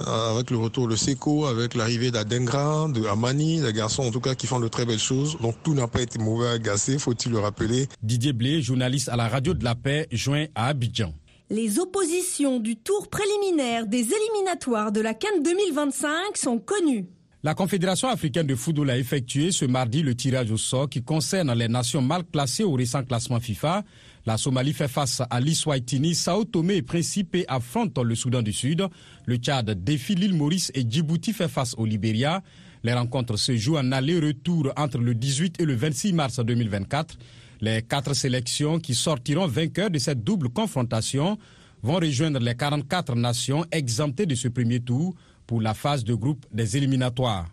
euh, 0.00 0.34
avec 0.34 0.50
le 0.50 0.56
retour 0.56 0.88
de 0.88 0.96
Seko, 0.96 1.46
avec 1.46 1.74
l'arrivée 1.74 2.10
d'Adengra, 2.10 2.88
de 2.88 3.04
Amani, 3.06 3.60
des 3.60 3.72
garçons 3.72 4.04
en 4.04 4.10
tout 4.10 4.20
cas 4.20 4.34
qui 4.34 4.46
font 4.46 4.60
de 4.60 4.68
très 4.68 4.84
belles 4.84 4.98
choses. 4.98 5.36
Donc 5.40 5.56
tout 5.62 5.74
n'a 5.74 5.88
pas 5.88 6.02
été 6.02 6.18
mauvais 6.18 6.48
à 6.48 6.58
Gassé, 6.58 6.98
faut-il 6.98 7.32
le 7.32 7.38
rappeler. 7.38 7.88
Didier 8.02 8.32
Blé, 8.32 8.62
journaliste 8.62 9.08
à 9.08 9.16
la 9.16 9.28
radio 9.28 9.54
de 9.54 9.64
la 9.64 9.74
paix, 9.74 10.08
joint 10.10 10.46
à 10.54 10.68
Abidjan. 10.68 11.12
Les 11.50 11.78
oppositions 11.78 12.60
du 12.60 12.76
tour 12.76 13.08
préliminaire 13.08 13.86
des 13.86 14.08
éliminatoires 14.10 14.90
de 14.90 15.02
la 15.02 15.12
Cannes 15.12 15.42
2025 15.42 16.36
sont 16.36 16.58
connues. 16.58 17.06
La 17.44 17.54
Confédération 17.54 18.08
africaine 18.08 18.46
de 18.46 18.54
football 18.54 18.90
a 18.90 18.96
effectué 18.96 19.50
ce 19.50 19.64
mardi 19.64 20.04
le 20.04 20.14
tirage 20.14 20.52
au 20.52 20.56
sort 20.56 20.88
qui 20.88 21.02
concerne 21.02 21.52
les 21.54 21.66
nations 21.66 22.00
mal 22.00 22.22
classées 22.24 22.62
au 22.62 22.74
récent 22.74 23.02
classement 23.02 23.40
FIFA. 23.40 23.82
La 24.26 24.36
Somalie 24.36 24.72
fait 24.72 24.86
face 24.86 25.22
à 25.28 25.40
l'Iswaitini, 25.40 26.14
Sao 26.14 26.44
Tomé 26.44 26.76
et 26.76 26.82
Principe 26.82 27.38
affrontent 27.48 28.04
le 28.04 28.14
Soudan 28.14 28.42
du 28.42 28.52
Sud. 28.52 28.86
Le 29.26 29.36
Tchad 29.38 29.68
défie 29.82 30.14
l'île 30.14 30.36
Maurice 30.36 30.70
et 30.72 30.88
Djibouti 30.88 31.32
fait 31.32 31.48
face 31.48 31.74
au 31.76 31.84
Libéria. 31.84 32.44
Les 32.84 32.92
rencontres 32.92 33.36
se 33.36 33.56
jouent 33.56 33.76
en 33.76 33.90
aller-retour 33.90 34.72
entre 34.76 34.98
le 34.98 35.12
18 35.12 35.60
et 35.60 35.64
le 35.64 35.74
26 35.74 36.12
mars 36.12 36.38
2024. 36.38 37.18
Les 37.60 37.82
quatre 37.82 38.14
sélections 38.14 38.78
qui 38.78 38.94
sortiront 38.94 39.48
vainqueurs 39.48 39.90
de 39.90 39.98
cette 39.98 40.22
double 40.22 40.48
confrontation 40.48 41.36
vont 41.82 41.96
rejoindre 41.96 42.38
les 42.38 42.54
44 42.54 43.16
nations 43.16 43.64
exemptées 43.72 44.26
de 44.26 44.36
ce 44.36 44.46
premier 44.46 44.78
tour 44.78 45.16
pour 45.52 45.60
la 45.60 45.74
phase 45.74 46.02
de 46.02 46.14
groupe 46.14 46.46
des 46.50 46.78
éliminatoires. 46.78 47.46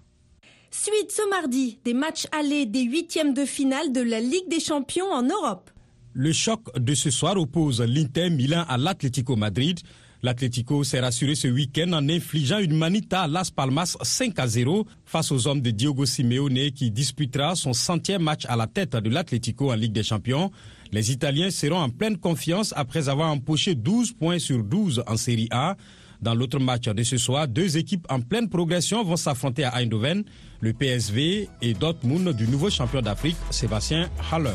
Suite 0.71 1.11
ce 1.11 1.29
mardi 1.29 1.79
des 1.83 1.93
matchs 1.93 2.27
allés 2.31 2.65
des 2.65 2.83
huitièmes 2.83 3.33
de 3.33 3.43
finale 3.43 3.91
de 3.91 3.99
la 3.99 4.21
Ligue 4.21 4.47
des 4.49 4.61
Champions 4.61 5.11
en 5.11 5.23
Europe. 5.23 5.69
Le 6.13 6.31
choc 6.31 6.61
de 6.79 6.93
ce 6.93 7.11
soir 7.11 7.35
oppose 7.35 7.81
l'Inter 7.81 8.29
Milan 8.29 8.63
à 8.69 8.77
l'Atlético 8.77 9.35
Madrid. 9.35 9.81
L'Atlético 10.23 10.85
s'est 10.85 11.01
rassuré 11.01 11.35
ce 11.35 11.49
week-end 11.49 11.91
en 11.91 12.07
infligeant 12.07 12.59
une 12.59 12.77
manita 12.77 13.23
à 13.23 13.27
Las 13.27 13.51
Palmas 13.51 13.97
5 14.01 14.39
à 14.39 14.47
0 14.47 14.85
face 15.03 15.33
aux 15.33 15.47
hommes 15.47 15.61
de 15.61 15.71
Diogo 15.71 16.05
Simeone 16.05 16.71
qui 16.71 16.91
disputera 16.91 17.55
son 17.55 17.73
centième 17.73 18.23
match 18.23 18.45
à 18.47 18.55
la 18.55 18.67
tête 18.67 18.95
de 18.95 19.09
l'Atlético 19.09 19.73
en 19.73 19.75
Ligue 19.75 19.91
des 19.91 20.03
Champions. 20.03 20.51
Les 20.93 21.11
Italiens 21.11 21.51
seront 21.51 21.81
en 21.81 21.89
pleine 21.89 22.17
confiance 22.17 22.73
après 22.77 23.09
avoir 23.09 23.29
empoché 23.29 23.75
12 23.75 24.13
points 24.13 24.39
sur 24.39 24.63
12 24.63 25.03
en 25.05 25.17
Série 25.17 25.49
A. 25.51 25.75
Dans 26.21 26.33
l'autre 26.35 26.59
match 26.59 26.85
de 26.87 27.03
ce 27.03 27.17
soir, 27.17 27.47
deux 27.47 27.77
équipes 27.77 28.05
en 28.09 28.19
pleine 28.19 28.49
progression 28.49 29.03
vont 29.03 29.15
s'affronter 29.15 29.63
à 29.63 29.75
Eindhoven, 29.75 30.23
le 30.59 30.73
PSV 30.73 31.47
et 31.61 31.73
Dortmund 31.73 32.33
du 32.35 32.47
nouveau 32.47 32.69
champion 32.69 33.01
d'Afrique, 33.01 33.37
Sébastien 33.51 34.09
Haller. 34.31 34.51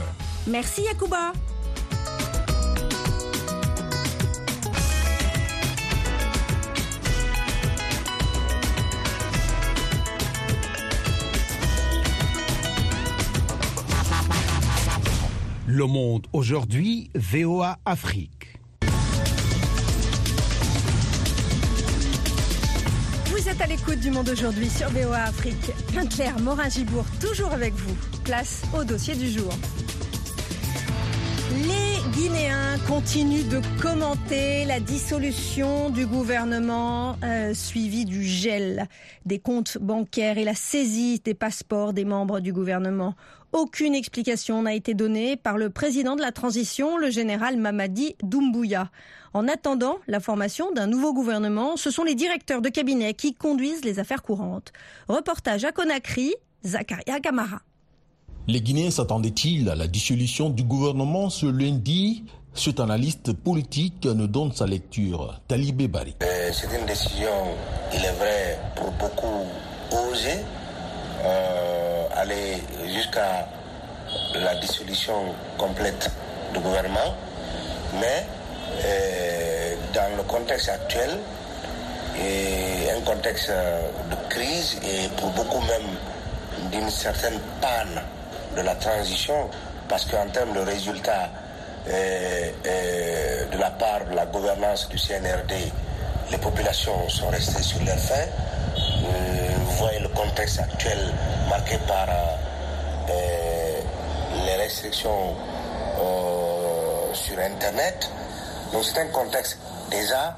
Merci 0.47 0.83
Yacouba. 0.83 1.33
Le 15.67 15.87
monde 15.87 16.27
aujourd'hui, 16.33 17.11
VOA 17.15 17.79
Afrique. 17.85 18.54
À 23.61 23.67
l'écoute 23.67 24.01
du 24.01 24.11
monde 24.11 24.29
aujourd'hui 24.29 24.69
sur 24.69 24.89
VOA 24.91 25.25
Afrique. 25.25 25.71
Claire 26.11 26.39
Morin-Gibourg, 26.41 27.05
toujours 27.21 27.53
avec 27.53 27.73
vous. 27.75 27.95
Place 28.25 28.63
au 28.77 28.85
dossier 28.85 29.15
du 29.15 29.29
jour. 29.29 29.53
Les 31.53 32.11
Guinéens 32.13 32.79
continuent 32.89 33.49
de 33.49 33.61
commenter 33.81 34.65
la 34.65 34.81
dissolution 34.81 35.91
du 35.91 36.07
gouvernement 36.07 37.17
euh, 37.23 37.55
suivie 37.55 38.05
du 38.05 38.25
gel 38.25 38.89
des 39.25 39.39
comptes 39.39 39.79
bancaires 39.81 40.39
et 40.39 40.45
la 40.45 40.55
saisie 40.55 41.21
des 41.25 41.35
passeports 41.35 41.93
des 41.93 42.05
membres 42.05 42.41
du 42.41 42.53
gouvernement. 42.53 43.15
Aucune 43.53 43.95
explication 43.95 44.63
n'a 44.63 44.75
été 44.75 44.95
donnée 44.95 45.37
par 45.37 45.59
le 45.59 45.71
président 45.71 46.17
de 46.17 46.23
la 46.23 46.33
transition, 46.33 46.99
le 46.99 47.11
général 47.11 47.57
Mamadi 47.57 48.17
Doumbouya. 48.23 48.91
En 49.35 49.49
attendant 49.49 49.97
la 50.07 50.21
formation 50.21 50.71
d'un 50.71 50.87
nouveau 50.87 51.13
gouvernement, 51.13 51.77
ce 51.77 51.91
sont 51.91 52.05
les 52.05 52.15
directeurs 52.15 52.63
de 52.63 52.69
cabinet 52.69 53.15
qui 53.15 53.35
conduisent 53.35 53.85
les 53.85 53.99
affaires 53.99 54.23
courantes. 54.23 54.73
Reportage 55.09 55.65
à 55.65 55.73
Conakry, 55.73 56.33
Zakaria 56.65 57.19
Kamara. 57.19 57.61
Les 58.47 58.61
Guinéens 58.61 58.93
s'attendaient-ils 58.93 59.69
à 59.69 59.75
la 59.75 59.89
dissolution 59.89 60.51
du 60.51 60.63
gouvernement 60.63 61.31
ce 61.31 61.47
lundi? 61.47 62.23
Cet 62.55 62.79
analyste 62.79 63.33
politique 63.33 64.07
nous 64.07 64.29
donne 64.29 64.53
sa 64.53 64.67
lecture. 64.67 65.41
Talibé 65.49 65.89
Bari. 65.89 66.15
Euh, 66.23 66.51
c'est 66.53 66.69
une 66.79 66.87
décision, 66.87 67.57
il 67.93 68.05
est 68.05 68.13
vrai, 68.13 68.61
pour 68.77 68.93
beaucoup 68.93 69.43
osée, 70.13 70.39
euh, 71.25 72.07
aller 72.15 72.59
jusqu'à 72.95 73.49
la 74.37 74.55
dissolution 74.61 75.15
complète 75.59 76.09
du 76.53 76.61
gouvernement, 76.61 77.17
mais 77.95 78.25
euh, 78.85 79.75
dans 79.93 80.17
le 80.17 80.23
contexte 80.25 80.69
actuel, 80.69 81.11
un 82.17 83.01
contexte 83.01 83.51
de 83.51 84.29
crise 84.29 84.79
et 84.83 85.09
pour 85.17 85.31
beaucoup 85.31 85.61
même 85.61 86.71
d'une 86.71 86.91
certaine 86.91 87.39
panne 87.61 88.03
de 88.57 88.61
la 88.63 88.75
transition, 88.77 89.51
parce 89.89 90.05
qu'en 90.05 90.29
termes 90.29 90.53
de 90.53 90.61
résultats 90.61 91.29
euh, 91.87 92.51
euh, 92.67 93.45
de 93.51 93.59
la 93.59 93.71
part 93.71 94.07
de 94.11 94.17
la 94.17 94.25
gouvernance 94.27 94.89
du 94.89 94.97
CNRD, 94.99 95.71
les 96.31 96.39
populations 96.39 97.09
sont 97.11 97.29
restées 97.29 97.63
sur 97.63 97.85
leur 97.85 97.99
faim. 97.99 98.15
Euh, 98.77 99.49
vous 99.59 99.73
voyez 99.77 99.99
le 99.99 100.09
contexte 100.09 100.61
actuel 100.61 100.99
marqué 101.51 101.77
par 101.87 102.07
les 104.47 104.55
restrictions 104.57 105.35
sur 107.13 107.39
Internet. 107.39 108.11
Donc 108.75 108.85
c'est 108.85 109.01
un 109.01 109.07
contexte 109.07 109.59
déjà 109.91 110.37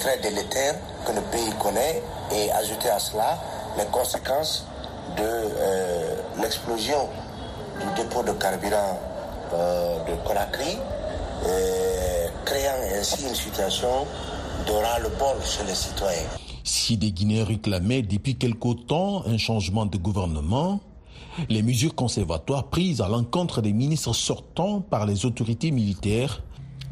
très 0.00 0.18
délétère 0.18 0.74
que 1.06 1.12
le 1.12 1.20
pays 1.30 1.52
connaît 1.62 2.02
et 2.34 2.50
ajouter 2.52 2.88
à 2.88 2.98
cela 2.98 3.38
les 3.76 3.84
conséquences 3.92 4.66
de 5.16 6.40
l'explosion 6.40 7.08
du 7.78 8.02
dépôt 8.02 8.22
de 8.22 8.32
carburant 8.32 8.98
euh, 9.52 9.98
de 10.04 10.14
Conakry, 10.26 10.78
créant 12.44 12.98
ainsi 12.98 13.22
une 13.22 13.34
situation 13.34 14.06
de 14.66 14.72
ras-le-bol 14.72 15.36
chez 15.44 15.64
les 15.64 15.74
citoyens. 15.74 16.28
Si 16.64 16.96
des 16.96 17.12
Guinéens 17.12 17.44
réclamaient 17.44 18.02
depuis 18.02 18.36
quelque 18.36 18.74
temps 18.86 19.22
un 19.26 19.38
changement 19.38 19.86
de 19.86 19.96
gouvernement, 19.96 20.80
les 21.48 21.62
mesures 21.62 21.94
conservatoires 21.94 22.64
prises 22.64 23.00
à 23.00 23.08
l'encontre 23.08 23.62
des 23.62 23.72
ministres 23.72 24.12
sortants 24.12 24.80
par 24.80 25.06
les 25.06 25.24
autorités 25.24 25.70
militaires 25.70 26.42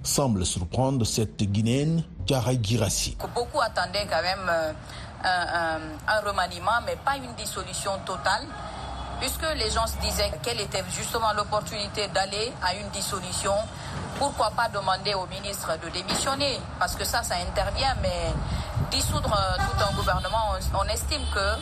semblent 0.07 0.47
surprendre 0.47 1.05
cette 1.05 1.43
Guinéenne, 1.43 2.05
Karay 2.27 2.59
Girassi. 2.63 3.17
Beaucoup 3.35 3.61
attendaient 3.61 4.07
quand 4.09 4.23
même 4.23 4.49
euh, 4.49 4.73
un, 5.25 5.81
un 6.09 6.21
remaniement, 6.21 6.81
mais 6.87 6.97
pas 7.05 7.17
une 7.17 7.35
dissolution 7.37 7.93
totale 8.05 8.47
puisque 9.21 9.47
les 9.57 9.71
gens 9.71 9.87
se 9.87 9.99
disaient 10.01 10.31
quelle 10.43 10.61
était 10.61 10.85
justement 10.97 11.33
l'opportunité 11.33 12.09
d'aller 12.15 12.53
à 12.63 12.75
une 12.75 12.89
dissolution, 12.91 13.53
pourquoi 14.19 14.51
pas 14.51 14.69
demander 14.69 15.15
au 15.15 15.27
ministre 15.27 15.71
de 15.85 15.91
démissionner? 15.91 16.59
Parce 16.79 16.95
que 16.95 17.05
ça, 17.05 17.23
ça 17.23 17.37
intervient, 17.37 17.95
mais 18.03 18.33
dissoudre 18.91 19.33
euh, 19.33 19.57
tout 19.59 19.85
un 19.85 19.97
gouvernement, 19.97 20.55
on, 20.75 20.85
estime 20.89 21.23
que 21.35 21.61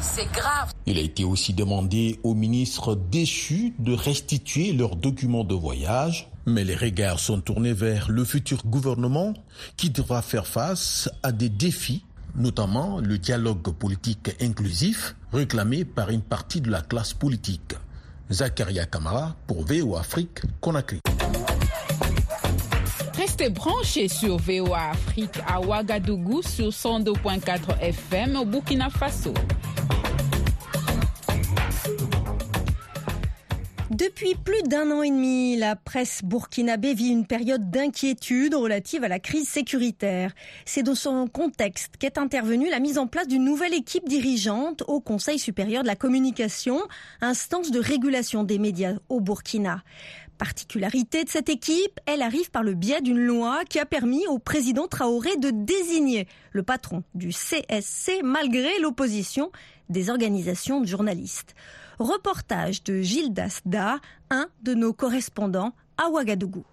c'est 0.00 0.30
grave. 0.32 0.70
Il 0.86 0.98
a 0.98 1.00
été 1.00 1.24
aussi 1.24 1.52
demandé 1.52 2.20
aux 2.22 2.34
ministres 2.34 2.94
déchus 2.94 3.74
de 3.78 3.94
restituer 3.94 4.72
leurs 4.72 4.96
documents 4.96 5.44
de 5.44 5.54
voyage, 5.54 6.28
mais 6.46 6.64
les 6.64 6.76
regards 6.76 7.18
sont 7.18 7.40
tournés 7.40 7.72
vers 7.72 8.10
le 8.10 8.24
futur 8.24 8.64
gouvernement 8.64 9.34
qui 9.76 9.90
devra 9.90 10.22
faire 10.22 10.46
face 10.46 11.10
à 11.22 11.32
des 11.32 11.48
défis 11.48 12.04
notamment 12.36 13.00
le 13.00 13.18
dialogue 13.18 13.72
politique 13.72 14.30
inclusif 14.40 15.16
réclamé 15.32 15.84
par 15.84 16.10
une 16.10 16.22
partie 16.22 16.60
de 16.60 16.70
la 16.70 16.82
classe 16.82 17.14
politique. 17.14 17.74
Zakaria 18.30 18.86
Kamara 18.86 19.36
pour 19.46 19.64
VO 19.64 19.96
Afrique, 19.96 20.40
Conakry. 20.60 21.00
Restez 23.16 23.48
branchés 23.48 24.08
sur 24.08 24.36
VOA 24.36 24.90
Afrique 24.90 25.38
à 25.46 25.60
Ouagadougou 25.60 26.42
sur 26.42 26.68
102.4 26.68 27.80
FM 27.80 28.36
au 28.36 28.44
Burkina 28.44 28.90
Faso. 28.90 29.32
Depuis 33.96 34.34
plus 34.34 34.62
d'un 34.64 34.90
an 34.90 35.02
et 35.02 35.08
demi, 35.08 35.56
la 35.56 35.74
presse 35.74 36.20
burkinabé 36.22 36.92
vit 36.92 37.08
une 37.08 37.26
période 37.26 37.70
d'inquiétude 37.70 38.54
relative 38.54 39.04
à 39.04 39.08
la 39.08 39.18
crise 39.18 39.48
sécuritaire. 39.48 40.34
C'est 40.66 40.82
dans 40.82 40.94
son 40.94 41.26
contexte 41.28 41.94
qu'est 41.98 42.18
intervenue 42.18 42.68
la 42.68 42.78
mise 42.78 42.98
en 42.98 43.06
place 43.06 43.26
d'une 43.26 43.46
nouvelle 43.46 43.72
équipe 43.72 44.06
dirigeante 44.06 44.82
au 44.86 45.00
Conseil 45.00 45.38
supérieur 45.38 45.82
de 45.82 45.88
la 45.88 45.96
communication, 45.96 46.82
instance 47.22 47.70
de 47.70 47.80
régulation 47.80 48.44
des 48.44 48.58
médias 48.58 48.96
au 49.08 49.22
Burkina. 49.22 49.82
Particularité 50.36 51.24
de 51.24 51.30
cette 51.30 51.48
équipe, 51.48 51.98
elle 52.04 52.20
arrive 52.20 52.50
par 52.50 52.62
le 52.62 52.74
biais 52.74 53.00
d'une 53.00 53.24
loi 53.24 53.62
qui 53.66 53.78
a 53.78 53.86
permis 53.86 54.26
au 54.26 54.38
président 54.38 54.88
Traoré 54.88 55.38
de 55.38 55.48
désigner 55.50 56.28
le 56.52 56.62
patron 56.62 57.02
du 57.14 57.30
CSC 57.30 58.20
malgré 58.22 58.78
l'opposition 58.78 59.50
des 59.88 60.10
organisations 60.10 60.82
de 60.82 60.86
journalistes. 60.86 61.54
Reportage 61.98 62.82
de 62.84 63.00
Gilles 63.00 63.32
Dasda, 63.32 63.98
un 64.30 64.48
de 64.62 64.74
nos 64.74 64.92
correspondants 64.92 65.72
à 65.96 66.10
Ouagadougou. 66.10 66.64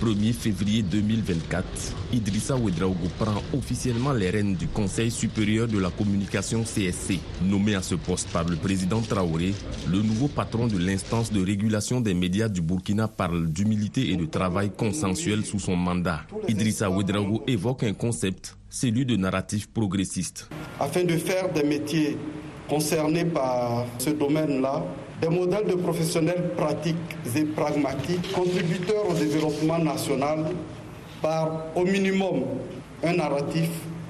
1er 0.00 0.32
février 0.32 0.82
2024, 0.82 1.64
Idrissa 2.12 2.56
Ouedraogo 2.56 3.08
prend 3.18 3.40
officiellement 3.56 4.12
les 4.12 4.30
rênes 4.30 4.54
du 4.54 4.66
Conseil 4.66 5.10
supérieur 5.10 5.68
de 5.68 5.78
la 5.78 5.90
communication 5.90 6.64
CSC. 6.64 7.20
Nommé 7.44 7.76
à 7.76 7.82
ce 7.82 7.94
poste 7.94 8.28
par 8.30 8.44
le 8.44 8.56
président 8.56 9.00
Traoré, 9.00 9.54
le 9.88 10.02
nouveau 10.02 10.26
patron 10.26 10.66
de 10.66 10.78
l'instance 10.78 11.32
de 11.32 11.44
régulation 11.44 12.00
des 12.00 12.14
médias 12.14 12.48
du 12.48 12.60
Burkina 12.60 13.06
parle 13.06 13.48
d'humilité 13.48 14.10
et 14.10 14.16
de 14.16 14.26
travail 14.26 14.70
consensuel 14.70 15.44
sous 15.44 15.60
son 15.60 15.76
mandat. 15.76 16.22
Idrissa 16.48 16.90
Ouedraogo 16.90 17.44
évoque 17.46 17.84
un 17.84 17.94
concept, 17.94 18.56
celui 18.68 19.06
de 19.06 19.14
narratif 19.16 19.68
progressiste. 19.68 20.48
Afin 20.80 21.04
de 21.04 21.16
faire 21.16 21.52
des 21.52 21.62
métiers 21.64 22.18
concernés 22.68 23.24
par 23.24 23.84
ce 23.98 24.10
domaine-là, 24.10 24.82
des 25.20 25.28
modèles 25.28 25.66
de 25.66 25.74
professionnels 25.74 26.50
pratiques 26.56 26.96
et 27.36 27.44
pragmatiques, 27.44 28.32
contributeurs 28.32 29.08
au 29.08 29.14
développement 29.14 29.78
national 29.78 30.46
par 31.20 31.66
au 31.76 31.84
minimum 31.84 32.42
un 33.04 33.14
narratif 33.14 33.68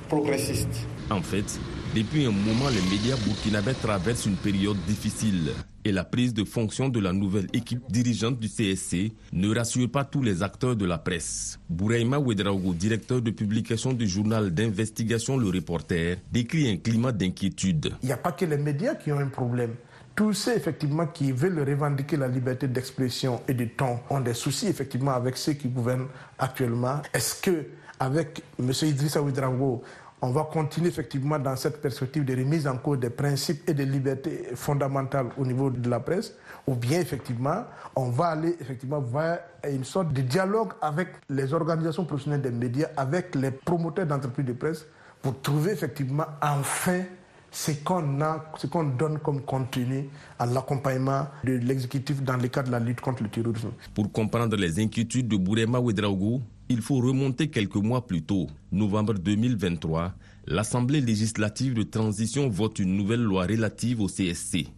progressiste. 0.08 0.86
En 1.10 1.20
fait, 1.20 1.58
depuis 1.94 2.24
un 2.24 2.30
moment, 2.30 2.70
les 2.70 2.80
médias 2.90 3.16
burkinabés 3.26 3.74
traversent 3.74 4.24
une 4.24 4.36
période 4.36 4.78
difficile 4.86 5.52
et 5.84 5.92
la 5.92 6.04
prise 6.04 6.32
de 6.32 6.42
fonction 6.44 6.88
de 6.88 6.98
la 7.00 7.12
nouvelle 7.12 7.48
équipe 7.52 7.82
dirigeante 7.90 8.38
du 8.38 8.48
CSC 8.48 9.12
ne 9.32 9.54
rassure 9.54 9.90
pas 9.90 10.04
tous 10.04 10.22
les 10.22 10.42
acteurs 10.42 10.74
de 10.74 10.86
la 10.86 10.96
presse. 10.96 11.58
Bouraïma 11.68 12.18
Ouedraogo, 12.18 12.72
directeur 12.72 13.20
de 13.20 13.30
publication 13.30 13.92
du 13.92 14.08
journal 14.08 14.50
d'investigation 14.52 15.36
Le 15.36 15.48
Reporter, 15.48 16.16
décrit 16.32 16.70
un 16.70 16.76
climat 16.78 17.12
d'inquiétude. 17.12 17.92
Il 18.02 18.06
n'y 18.06 18.12
a 18.12 18.16
pas 18.16 18.32
que 18.32 18.46
les 18.46 18.56
médias 18.56 18.94
qui 18.94 19.12
ont 19.12 19.18
un 19.18 19.28
problème. 19.28 19.74
Tous 20.14 20.32
ceux 20.32 20.56
effectivement 20.56 21.06
qui 21.06 21.32
veulent 21.32 21.60
revendiquer 21.60 22.16
la 22.16 22.28
liberté 22.28 22.68
d'expression 22.68 23.42
et 23.48 23.54
de 23.54 23.66
ton 23.66 23.98
ont 24.08 24.20
des 24.20 24.34
soucis 24.34 24.68
effectivement 24.68 25.12
avec 25.12 25.36
ceux 25.36 25.54
qui 25.54 25.68
gouvernent 25.68 26.08
actuellement. 26.38 27.02
Est-ce 27.12 27.40
que 27.42 27.66
avec 28.02 28.42
M. 28.58 28.72
Idrissa 28.82 29.22
Ouedraogo, 29.22 29.82
on 30.22 30.30
va 30.30 30.44
continuer 30.44 30.88
effectivement 30.88 31.38
dans 31.38 31.56
cette 31.56 31.82
perspective 31.82 32.24
de 32.24 32.34
remise 32.34 32.68
en 32.68 32.78
cause 32.78 33.00
des 33.00 33.10
principes 33.10 33.68
et 33.68 33.74
des 33.74 33.84
libertés 33.84 34.50
fondamentales 34.54 35.26
au 35.36 35.44
niveau 35.44 35.68
de 35.68 35.90
la 35.90 35.98
presse, 35.98 36.34
ou 36.64 36.76
bien 36.76 37.00
effectivement, 37.00 37.64
on 37.96 38.10
va 38.10 38.26
aller 38.26 38.56
effectivement 38.60 39.00
vers 39.00 39.40
une 39.68 39.82
sorte 39.82 40.12
de 40.12 40.22
dialogue 40.22 40.70
avec 40.80 41.08
les 41.28 41.52
organisations 41.52 42.04
professionnelles 42.04 42.40
des 42.42 42.52
médias, 42.52 42.88
avec 42.96 43.34
les 43.34 43.50
promoteurs 43.50 44.06
d'entreprises 44.06 44.46
de 44.46 44.52
presse, 44.52 44.86
pour 45.20 45.40
trouver 45.40 45.72
effectivement 45.72 46.26
enfin 46.40 47.02
ce 47.50 47.72
qu'on 47.72 48.20
a, 48.20 48.44
ce 48.58 48.68
qu'on 48.68 48.84
donne 48.84 49.18
comme 49.18 49.42
contenu 49.42 50.08
à 50.38 50.46
l'accompagnement 50.46 51.26
de 51.42 51.54
l'exécutif 51.54 52.22
dans 52.22 52.36
le 52.36 52.46
cadre 52.46 52.68
de 52.68 52.72
la 52.72 52.80
lutte 52.80 53.00
contre 53.00 53.24
le 53.24 53.28
terrorisme. 53.28 53.72
Pour 53.92 54.10
comprendre 54.10 54.56
les 54.56 54.80
inquiétudes 54.80 55.26
de 55.28 55.36
Bourema 55.36 55.80
Ouedraogo, 55.80 56.40
il 56.68 56.80
faut 56.80 56.96
remonter 56.98 57.48
quelques 57.48 57.76
mois 57.76 58.06
plus 58.06 58.22
tôt, 58.22 58.48
novembre 58.70 59.14
2023, 59.14 60.14
l'Assemblée 60.46 61.00
législative 61.00 61.74
de 61.74 61.82
transition 61.82 62.48
vote 62.48 62.78
une 62.78 62.96
nouvelle 62.96 63.22
loi 63.22 63.46
relative 63.46 64.00
au 64.00 64.06
CSC. 64.06 64.68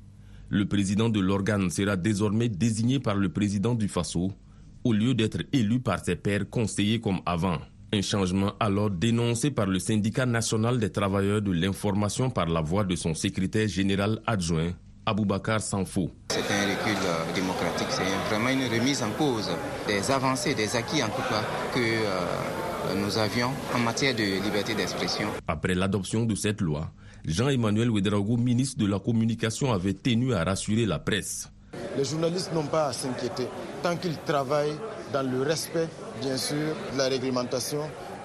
Le 0.48 0.66
président 0.66 1.08
de 1.08 1.20
l'organe 1.20 1.70
sera 1.70 1.96
désormais 1.96 2.48
désigné 2.48 3.00
par 3.00 3.16
le 3.16 3.28
président 3.28 3.74
du 3.74 3.88
FASO, 3.88 4.32
au 4.84 4.92
lieu 4.92 5.14
d'être 5.14 5.38
élu 5.52 5.80
par 5.80 6.04
ses 6.04 6.16
pairs 6.16 6.48
conseillers 6.48 7.00
comme 7.00 7.20
avant. 7.26 7.58
Un 7.92 8.02
changement 8.02 8.52
alors 8.58 8.90
dénoncé 8.90 9.50
par 9.50 9.66
le 9.66 9.78
syndicat 9.78 10.26
national 10.26 10.78
des 10.78 10.90
travailleurs 10.90 11.42
de 11.42 11.52
l'information 11.52 12.28
par 12.28 12.46
la 12.46 12.60
voix 12.60 12.84
de 12.84 12.96
son 12.96 13.14
secrétaire 13.14 13.68
général 13.68 14.20
adjoint, 14.26 14.72
Aboubakar 15.06 15.60
Sanfo. 15.60 16.10
C'est 16.30 16.38
un 16.40 16.62
recul 16.62 16.96
euh, 17.04 17.34
démocratique, 17.34 17.88
c'est 17.90 18.02
vraiment 18.30 18.50
une 18.50 18.66
remise 18.72 19.02
en 19.02 19.10
cause 19.10 19.50
des 19.86 20.10
avancées, 20.10 20.54
des 20.54 20.74
acquis 20.76 21.02
en 21.02 21.08
tout 21.08 21.22
cas 21.28 21.42
que 21.74 21.80
euh, 21.80 22.94
nous 22.96 23.18
avions 23.18 23.50
en 23.74 23.78
matière 23.78 24.14
de 24.14 24.22
liberté 24.42 24.74
d'expression. 24.74 25.28
Après 25.46 25.74
l'adoption 25.74 26.24
de 26.24 26.34
cette 26.34 26.60
loi, 26.60 26.90
Jean-Emmanuel 27.26 27.90
Ouedraogo, 27.90 28.36
ministre 28.36 28.78
de 28.78 28.86
la 28.86 28.98
Communication, 28.98 29.72
avait 29.72 29.94
tenu 29.94 30.34
à 30.34 30.44
rassurer 30.44 30.84
la 30.86 30.98
presse. 30.98 31.50
Les 31.96 32.04
journalistes 32.04 32.52
n'ont 32.52 32.66
pas 32.66 32.88
à 32.88 32.92
s'inquiéter 32.92 33.46
tant 33.82 33.96
qu'ils 33.96 34.16
travaillent 34.26 34.76
dans 35.12 35.22
le 35.22 35.42
respect, 35.42 35.88
bien 36.20 36.36
sûr, 36.36 36.74
de 36.92 36.98
la 36.98 37.08
réglementation 37.08 37.80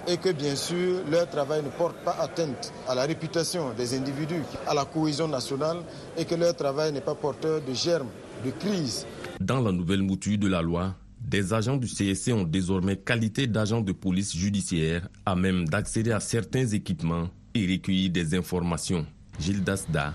et 0.06 0.16
que, 0.16 0.30
bien 0.30 0.56
sûr, 0.56 1.00
leur 1.10 1.28
travail 1.28 1.62
ne 1.62 1.68
porte 1.70 1.96
pas 2.04 2.16
atteinte 2.20 2.72
à 2.88 2.94
la 2.94 3.02
réputation 3.02 3.72
des 3.76 3.94
individus, 3.96 4.42
à 4.66 4.74
la 4.74 4.84
cohésion 4.84 5.28
nationale 5.28 5.78
et 6.16 6.24
que 6.24 6.34
leur 6.34 6.54
travail 6.54 6.92
n'est 6.92 7.00
pas 7.00 7.14
porteur 7.14 7.60
de 7.60 7.72
germes 7.74 8.08
de 8.44 8.50
crise. 8.50 9.06
Dans 9.40 9.60
la 9.60 9.72
nouvelle 9.72 10.02
mouture 10.02 10.38
de 10.38 10.48
la 10.48 10.62
loi, 10.62 10.94
des 11.20 11.52
agents 11.52 11.76
du 11.76 11.86
CSC 11.86 12.32
ont 12.32 12.44
désormais 12.44 12.96
qualité 12.96 13.46
d'agents 13.46 13.82
de 13.82 13.92
police 13.92 14.34
judiciaire 14.34 15.08
à 15.26 15.36
même 15.36 15.68
d'accéder 15.68 16.12
à 16.12 16.20
certains 16.20 16.66
équipements 16.66 17.28
et 17.54 17.66
recueillir 17.66 18.10
des 18.10 18.34
informations. 18.34 19.06
Gilles 19.38 19.62
Dasda, 19.62 20.14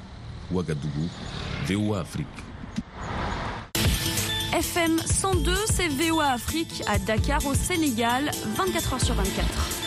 Ouagadougou, 0.51 1.07
VOA 1.67 1.99
Afrique. 2.01 2.44
FM 4.55 4.97
102, 4.99 5.53
c'est 5.65 5.89
VOA 5.89 6.27
Afrique 6.27 6.81
à 6.87 6.97
Dakar 6.97 7.45
au 7.45 7.53
Sénégal, 7.53 8.31
24h 8.57 9.03
sur 9.03 9.13
24 9.13 9.84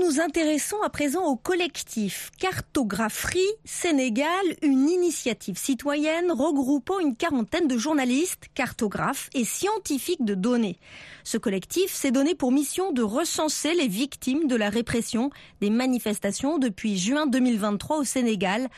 nous 0.00 0.20
intéressons 0.20 0.80
à 0.82 0.88
présent 0.88 1.26
au 1.26 1.36
collectif 1.36 2.30
Cartographerie 2.38 3.40
Sénégal, 3.64 4.28
une 4.62 4.88
initiative 4.88 5.58
citoyenne 5.58 6.32
regroupant 6.32 6.98
une 7.00 7.16
quarantaine 7.16 7.68
de 7.68 7.76
journalistes, 7.76 8.46
cartographes 8.54 9.28
et 9.34 9.44
scientifiques 9.44 10.24
de 10.24 10.34
données. 10.34 10.78
Ce 11.22 11.36
collectif 11.36 11.92
s'est 11.92 12.12
donné 12.12 12.34
pour 12.34 12.50
mission 12.50 12.92
de 12.92 13.02
recenser 13.02 13.74
les 13.74 13.88
victimes 13.88 14.46
de 14.46 14.56
la 14.56 14.70
répression 14.70 15.30
des 15.60 15.70
manifestations 15.70 16.58
depuis 16.58 16.96
juin 16.96 17.26
2023 17.26 17.98
au 17.98 18.04
Sénégal, 18.04 18.68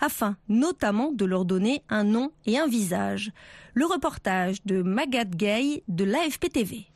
afin 0.00 0.36
notamment 0.48 1.12
de 1.12 1.24
leur 1.24 1.44
donner 1.44 1.84
un 1.90 2.04
nom 2.04 2.32
et 2.44 2.58
un 2.58 2.66
visage. 2.66 3.30
Le 3.74 3.86
reportage 3.86 4.64
de 4.64 4.82
Magat 4.82 5.24
Gay 5.24 5.84
de 5.86 6.04
l'AFP-TV. 6.04 6.91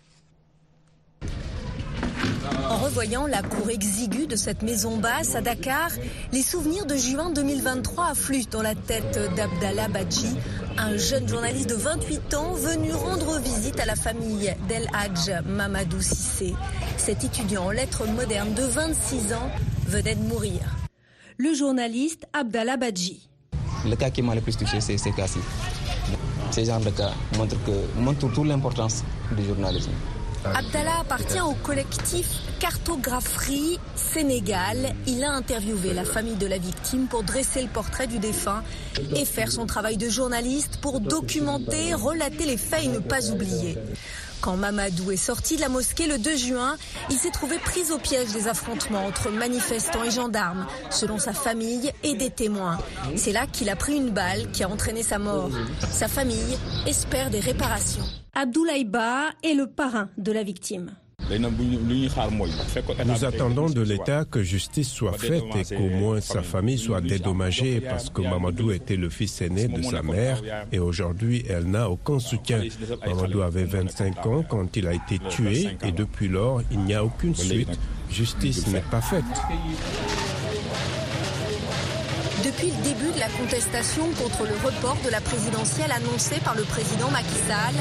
En 2.69 2.77
revoyant 2.79 3.27
la 3.27 3.43
cour 3.43 3.71
exiguë 3.71 4.27
de 4.27 4.37
cette 4.37 4.63
maison 4.63 4.97
basse 4.99 5.35
à 5.35 5.41
Dakar, 5.41 5.91
les 6.33 6.43
souvenirs 6.43 6.87
de 6.87 6.97
juin 6.97 7.31
2023 7.31 8.07
affluent 8.11 8.47
dans 8.51 8.63
la 8.63 8.75
tête 8.75 9.19
d'Abdallah 9.37 9.89
Badji, 9.89 10.37
un 10.79 10.97
jeune 10.97 11.29
journaliste 11.29 11.71
de 11.71 11.75
28 11.75 12.35
ans 12.35 12.53
venu 12.55 12.93
rendre 12.93 13.39
visite 13.39 13.79
à 13.81 13.87
la 13.87 13.97
famille 13.97 14.55
d'El 14.69 14.89
Hadj 14.93 15.31
Mamadou 15.47 16.01
Sissé. 16.01 16.55
Cet 16.97 17.25
étudiant 17.25 17.67
en 17.67 17.71
lettres 17.71 18.07
modernes 18.07 18.55
de 18.55 18.63
26 18.63 19.33
ans 19.33 19.51
venait 19.87 20.15
de 20.15 20.23
mourir. 20.23 20.61
Le 21.39 21.55
journaliste 21.55 22.27
Abdallah 22.33 22.77
Badji. 22.77 23.29
Le 23.85 23.95
cas 23.95 24.11
qui 24.11 24.23
m'a 24.23 24.35
le 24.35 24.41
plus 24.41 24.57
touché, 24.57 24.81
c'est 24.81 24.99
ces 24.99 25.13
cas-ci. 25.13 25.39
Ces 26.51 26.65
genres 26.65 26.81
de 26.81 26.91
cas 26.91 27.13
montrent, 27.37 27.57
que, 27.65 28.35
toute 28.35 28.47
l'importance 28.47 29.05
du 29.37 29.45
journalisme. 29.45 29.91
Abdallah 30.45 31.01
appartient 31.01 31.41
au 31.41 31.55
collectif 31.55 32.27
Cartographerie 32.61 33.79
Sénégal. 33.95 34.95
Il 35.07 35.25
a 35.25 35.33
interviewé 35.33 35.93
la 35.93 36.05
famille 36.05 36.37
de 36.37 36.47
la 36.47 36.59
victime 36.59 37.07
pour 37.07 37.23
dresser 37.23 37.63
le 37.63 37.69
portrait 37.69 38.07
du 38.07 38.19
défunt 38.19 38.63
et 39.15 39.25
faire 39.25 39.51
son 39.51 39.67
travail 39.67 39.97
de 39.97 40.09
journaliste 40.09 40.79
pour 40.81 41.01
documenter, 41.01 41.95
relater 41.95 42.47
les 42.47 42.57
faits 42.57 42.85
et 42.85 42.89
ne 42.89 42.99
pas 42.99 43.31
oublier. 43.31 43.77
Quand 44.41 44.57
Mamadou 44.57 45.11
est 45.11 45.17
sorti 45.17 45.57
de 45.57 45.61
la 45.61 45.69
mosquée 45.69 46.07
le 46.07 46.19
2 46.19 46.37
juin, 46.37 46.77
il 47.11 47.17
s'est 47.17 47.31
trouvé 47.31 47.59
pris 47.59 47.93
au 47.93 47.99
piège 47.99 48.33
des 48.33 48.49
affrontements 48.49 49.07
entre 49.07 49.31
manifestants 49.31 50.05
et 50.05 50.11
gendarmes, 50.11 50.67
selon 50.91 51.19
sa 51.19 51.33
famille 51.33 51.93
et 52.03 52.15
des 52.15 52.31
témoins. 52.31 52.79
C'est 53.17 53.33
là 53.33 53.47
qu'il 53.47 53.69
a 53.69 53.77
pris 53.77 53.97
une 53.97 54.11
balle 54.11 54.51
qui 54.53 54.63
a 54.63 54.69
entraîné 54.69 55.03
sa 55.03 55.19
mort. 55.19 55.51
Sa 55.91 56.09
famille 56.09 56.59
espère 56.87 57.31
des 57.31 57.41
réparations. 57.41 58.05
Abdoulaye 58.35 58.85
Ba 58.85 59.31
est 59.43 59.55
le 59.55 59.67
parrain 59.67 60.11
de 60.19 60.33
la 60.33 60.43
victime. 60.43 60.91
Nous 63.05 63.25
attendons 63.25 63.69
de 63.69 63.81
l'État 63.81 64.25
que 64.25 64.43
justice 64.43 64.89
soit 64.89 65.19
faite 65.19 65.45
et 65.59 65.75
qu'au 65.75 65.89
moins 65.89 66.21
sa 66.21 66.43
famille 66.43 66.79
soit 66.79 67.01
dédommagée 67.01 67.81
parce 67.81 68.11
que 68.11 68.23
Mamadou 68.23 68.71
était 68.71 68.97
le 68.97 69.09
fils 69.11 69.41
aîné 69.43 69.67
de 69.69 69.83
sa 69.83 70.03
mère 70.03 70.41
et 70.73 70.79
aujourd'hui 70.79 71.45
elle 71.49 71.65
n'a 71.65 71.91
aucun 71.91 72.19
soutien. 72.21 72.63
Mamadou 73.07 73.43
avait 73.43 73.65
25 73.65 74.27
ans 74.27 74.45
quand 74.49 74.77
il 74.77 74.87
a 74.87 74.93
été 74.95 75.19
tué 75.31 75.77
et 75.85 75.93
depuis 75.93 76.29
lors 76.29 76.63
il 76.71 76.79
n'y 76.81 76.95
a 76.95 77.05
aucune 77.05 77.35
suite. 77.35 77.77
Justice 78.11 78.69
n'est 78.69 78.81
pas 78.81 79.01
faite. 79.01 79.25
Depuis 82.45 82.69
le 82.69 82.83
début 82.85 83.13
de 83.13 83.19
la 83.19 83.29
contestation 83.29 84.05
contre 84.23 84.45
le 84.45 84.55
report 84.65 84.97
de 85.05 85.11
la 85.11 85.21
présidentielle 85.21 85.91
annoncée 85.91 86.39
par 86.45 86.55
le 86.55 86.63
président 86.63 87.11
Macky 87.11 87.35
Sall, 87.49 87.75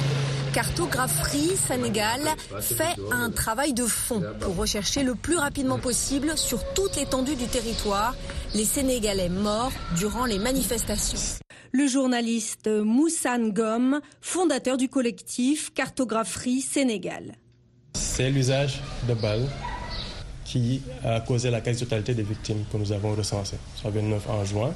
Cartographerie 0.56 1.58
Sénégal 1.58 2.22
fait 2.62 2.96
un 3.12 3.30
travail 3.30 3.74
de 3.74 3.84
fond 3.84 4.24
pour 4.40 4.56
rechercher 4.56 5.04
le 5.04 5.14
plus 5.14 5.36
rapidement 5.36 5.80
possible 5.80 6.38
sur 6.38 6.64
toute 6.74 6.96
l'étendue 6.96 7.36
du 7.36 7.46
territoire 7.46 8.16
les 8.54 8.64
Sénégalais 8.64 9.28
morts 9.28 9.74
durant 9.98 10.24
les 10.24 10.40
manifestations. 10.40 11.20
Le 11.74 11.88
journaliste 11.88 12.70
Moussa 12.70 13.38
Ngom, 13.38 14.00
fondateur 14.22 14.78
du 14.78 14.88
collectif 14.88 15.74
Cartographerie 15.74 16.62
Sénégal. 16.62 17.34
C'est 17.94 18.30
l'usage 18.30 18.82
de 19.10 19.14
balles 19.14 19.50
qui 20.46 20.82
a 21.04 21.20
causé 21.22 21.50
la 21.50 21.60
quasi-totalité 21.60 22.14
des 22.14 22.24
victimes 22.24 22.64
que 22.72 22.78
nous 22.78 22.92
avons 22.92 23.16
recensées, 23.16 23.58
soit 23.76 23.90
29 23.90 24.30
en 24.30 24.46
juin 24.46 24.74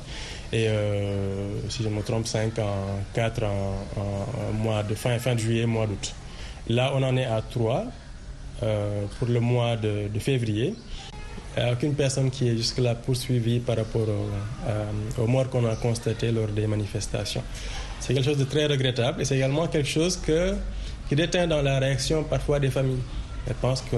et 0.51 0.67
euh, 0.67 1.69
si 1.69 1.83
je 1.83 1.89
me 1.89 2.01
trompe 2.01 2.25
5 2.27 2.57
en 2.59 3.03
4 3.13 3.43
en, 3.43 4.53
mois 4.53 4.81
de 4.83 4.95
fin, 4.95 5.17
fin 5.19 5.35
de 5.35 5.39
juillet, 5.39 5.65
mois 5.67 5.85
d'août. 5.85 6.13
Là, 6.67 6.91
on 6.95 7.03
en 7.03 7.15
est 7.15 7.25
à 7.25 7.41
3 7.41 7.85
euh, 8.63 9.05
pour 9.17 9.27
le 9.27 9.39
mois 9.39 9.77
de, 9.77 10.09
février. 10.19 10.73
Aucune 11.71 11.93
personne 11.93 12.31
qui 12.31 12.47
est 12.47 12.55
jusque-là 12.55 12.95
poursuivie 12.95 13.59
par 13.59 13.75
rapport 13.75 14.07
aux 15.17 15.27
morts 15.27 15.49
qu'on 15.49 15.65
a 15.69 15.75
constatées 15.75 16.31
lors 16.31 16.47
des 16.47 16.67
manifestations. 16.67 17.43
C'est 17.99 18.13
quelque 18.13 18.25
chose 18.25 18.37
de 18.37 18.45
très 18.45 18.65
regrettable 18.65 19.21
et 19.21 19.25
c'est 19.25 19.35
également 19.35 19.67
quelque 19.67 19.89
chose 19.89 20.17
qui 20.17 21.15
déteint 21.15 21.47
dans 21.47 21.61
la 21.61 21.79
réaction 21.79 22.23
parfois 22.23 22.59
des 22.59 22.69
familles. 22.69 23.01
Elles 23.49 23.55
pensent 23.55 23.81
que 23.81 23.97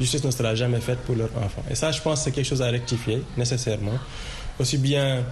justice 0.00 0.24
ne 0.24 0.30
sera 0.30 0.54
jamais 0.54 0.80
faite 0.80 0.98
pour 1.00 1.14
leurs 1.14 1.36
enfants. 1.36 1.64
Et 1.70 1.74
ça, 1.74 1.92
je 1.92 2.00
pense, 2.00 2.22
c'est 2.22 2.32
quelque 2.32 2.46
chose 2.46 2.62
à 2.62 2.70
rectifier 2.70 3.22
nécessairement. 3.36 3.98
Aussi 4.58 4.78
bien 4.78 5.22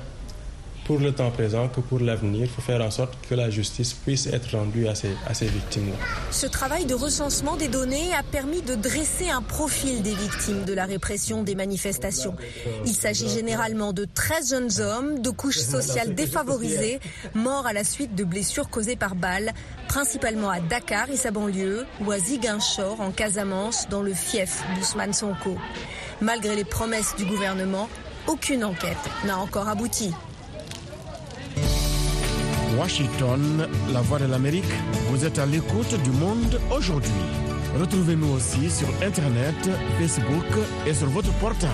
pour 0.85 0.99
le 0.99 1.13
temps 1.13 1.31
présent 1.31 1.69
que 1.69 1.81
pour 1.81 2.01
l'avenir. 2.01 2.43
Il 2.43 2.49
faut 2.49 2.63
faire 2.63 2.81
en 2.83 2.91
sorte 2.91 3.15
que 3.29 3.35
la 3.35 3.51
justice 3.51 3.93
puisse 3.95 4.27
être 4.27 4.57
rendue 4.57 4.87
à 4.89 4.95
ces, 4.95 5.11
à 5.27 5.35
ces 5.35 5.47
victimes-là. 5.47 5.97
Ce 6.31 6.47
travail 6.47 6.85
de 6.85 6.95
recensement 6.95 7.57
des 7.57 7.69
données 7.69 8.13
a 8.15 8.23
permis 8.23 8.63
de 8.63 8.75
dresser 8.75 9.31
un 9.31 9.43
profil 9.43 10.03
des 10.03 10.15
victimes 10.15 10.65
de 10.65 10.75
la 10.75 10.85
répression 10.85 11.43
des 11.43 11.55
manifestations. 11.55 12.37
Il 12.85 12.95
s'agit 12.95 13.29
généralement 13.29 13.93
de 13.93 14.05
13 14.05 14.51
jeunes 14.51 14.81
hommes 14.81 15.21
de 15.21 15.31
couches 15.31 15.59
sociales 15.59 16.15
défavorisées, 16.15 17.01
morts 17.35 17.67
à 17.67 17.73
la 17.73 17.85
suite 17.85 18.15
de 18.15 18.25
blessures 18.25 18.69
causées 18.69 18.97
par 18.97 19.15
balles, 19.15 19.53
principalement 19.89 20.51
à 20.51 20.61
Dakar 20.61 21.11
et 21.11 21.17
sa 21.17 21.31
banlieue, 21.31 21.87
ou 22.05 22.11
à 22.11 22.19
Ziguinchor 22.19 23.01
en 23.01 23.11
Casamance, 23.11 23.89
dans 23.89 24.03
le 24.03 24.13
fief 24.13 24.63
d'Ousmane 24.77 25.13
Sonko. 25.13 25.57
Malgré 26.21 26.57
les 26.57 26.65
promesses 26.65 27.15
du 27.17 27.25
gouvernement, 27.25 27.89
aucune 28.27 28.65
enquête 28.65 28.97
n'a 29.25 29.39
encore 29.39 29.69
abouti. 29.69 30.13
Washington, 32.79 33.69
la 33.93 34.01
voix 34.01 34.19
de 34.19 34.27
l'Amérique, 34.27 34.65
vous 35.09 35.25
êtes 35.25 35.39
à 35.39 35.47
l'écoute 35.47 35.95
du 36.03 36.11
monde 36.11 36.61
aujourd'hui. 36.75 37.11
Retrouvez-nous 37.79 38.33
aussi 38.33 38.71
sur 38.71 38.89
Internet, 39.03 39.55
Facebook 39.99 40.45
et 40.87 40.95
sur 40.95 41.09
votre 41.09 41.33
portable. 41.35 41.73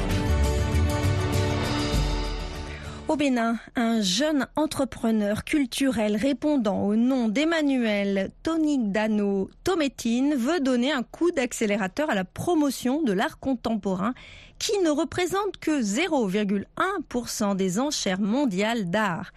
Au 3.09 3.17
Bénin, 3.17 3.59
un 3.77 4.01
jeune 4.03 4.47
entrepreneur 4.57 5.45
culturel 5.45 6.17
répondant 6.17 6.83
au 6.85 6.97
nom 6.97 7.29
d'Emmanuel 7.29 8.31
Tonigdano 8.43 9.51
Tometine 9.65 10.35
veut 10.35 10.61
donner 10.61 10.93
un 10.93 11.03
coup 11.03 11.31
d'accélérateur 11.33 12.11
à 12.11 12.15
la 12.15 12.25
promotion 12.25 13.03
de 13.03 13.13
l'art 13.13 13.39
contemporain 13.39 14.15
qui 14.59 14.79
ne 14.85 14.91
représente 14.91 15.57
que 15.61 15.83
0,1% 15.83 17.57
des 17.57 17.81
enchères 17.81 18.21
mondiales 18.21 18.91
d'art. 18.91 19.33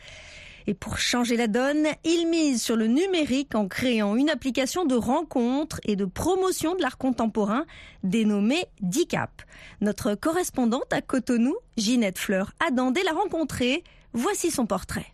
Et 0.68 0.74
pour 0.74 0.98
changer 0.98 1.36
la 1.38 1.48
donne, 1.48 1.88
il 2.04 2.28
mise 2.28 2.62
sur 2.62 2.76
le 2.76 2.88
numérique 2.88 3.56
en 3.56 3.68
créant 3.68 4.16
une 4.16 4.30
application 4.30 4.86
de 4.86 4.96
rencontre 4.96 5.80
et 5.84 5.96
de 5.96 6.06
promotion 6.06 6.76
de 6.76 6.82
l'art 6.82 6.98
contemporain 6.98 7.66
dénommée 8.04 8.66
DICAP. 8.82 9.42
Notre 9.82 10.16
correspondante 10.16 10.92
à 10.92 11.02
Cotonou, 11.02 11.56
Ginette 11.78 12.20
Fleur 12.20 12.54
Adandé, 12.66 13.02
l'a 13.04 13.14
rencontrée. 13.14 13.84
Voici 14.14 14.52
son 14.52 14.66
portrait. 14.66 15.08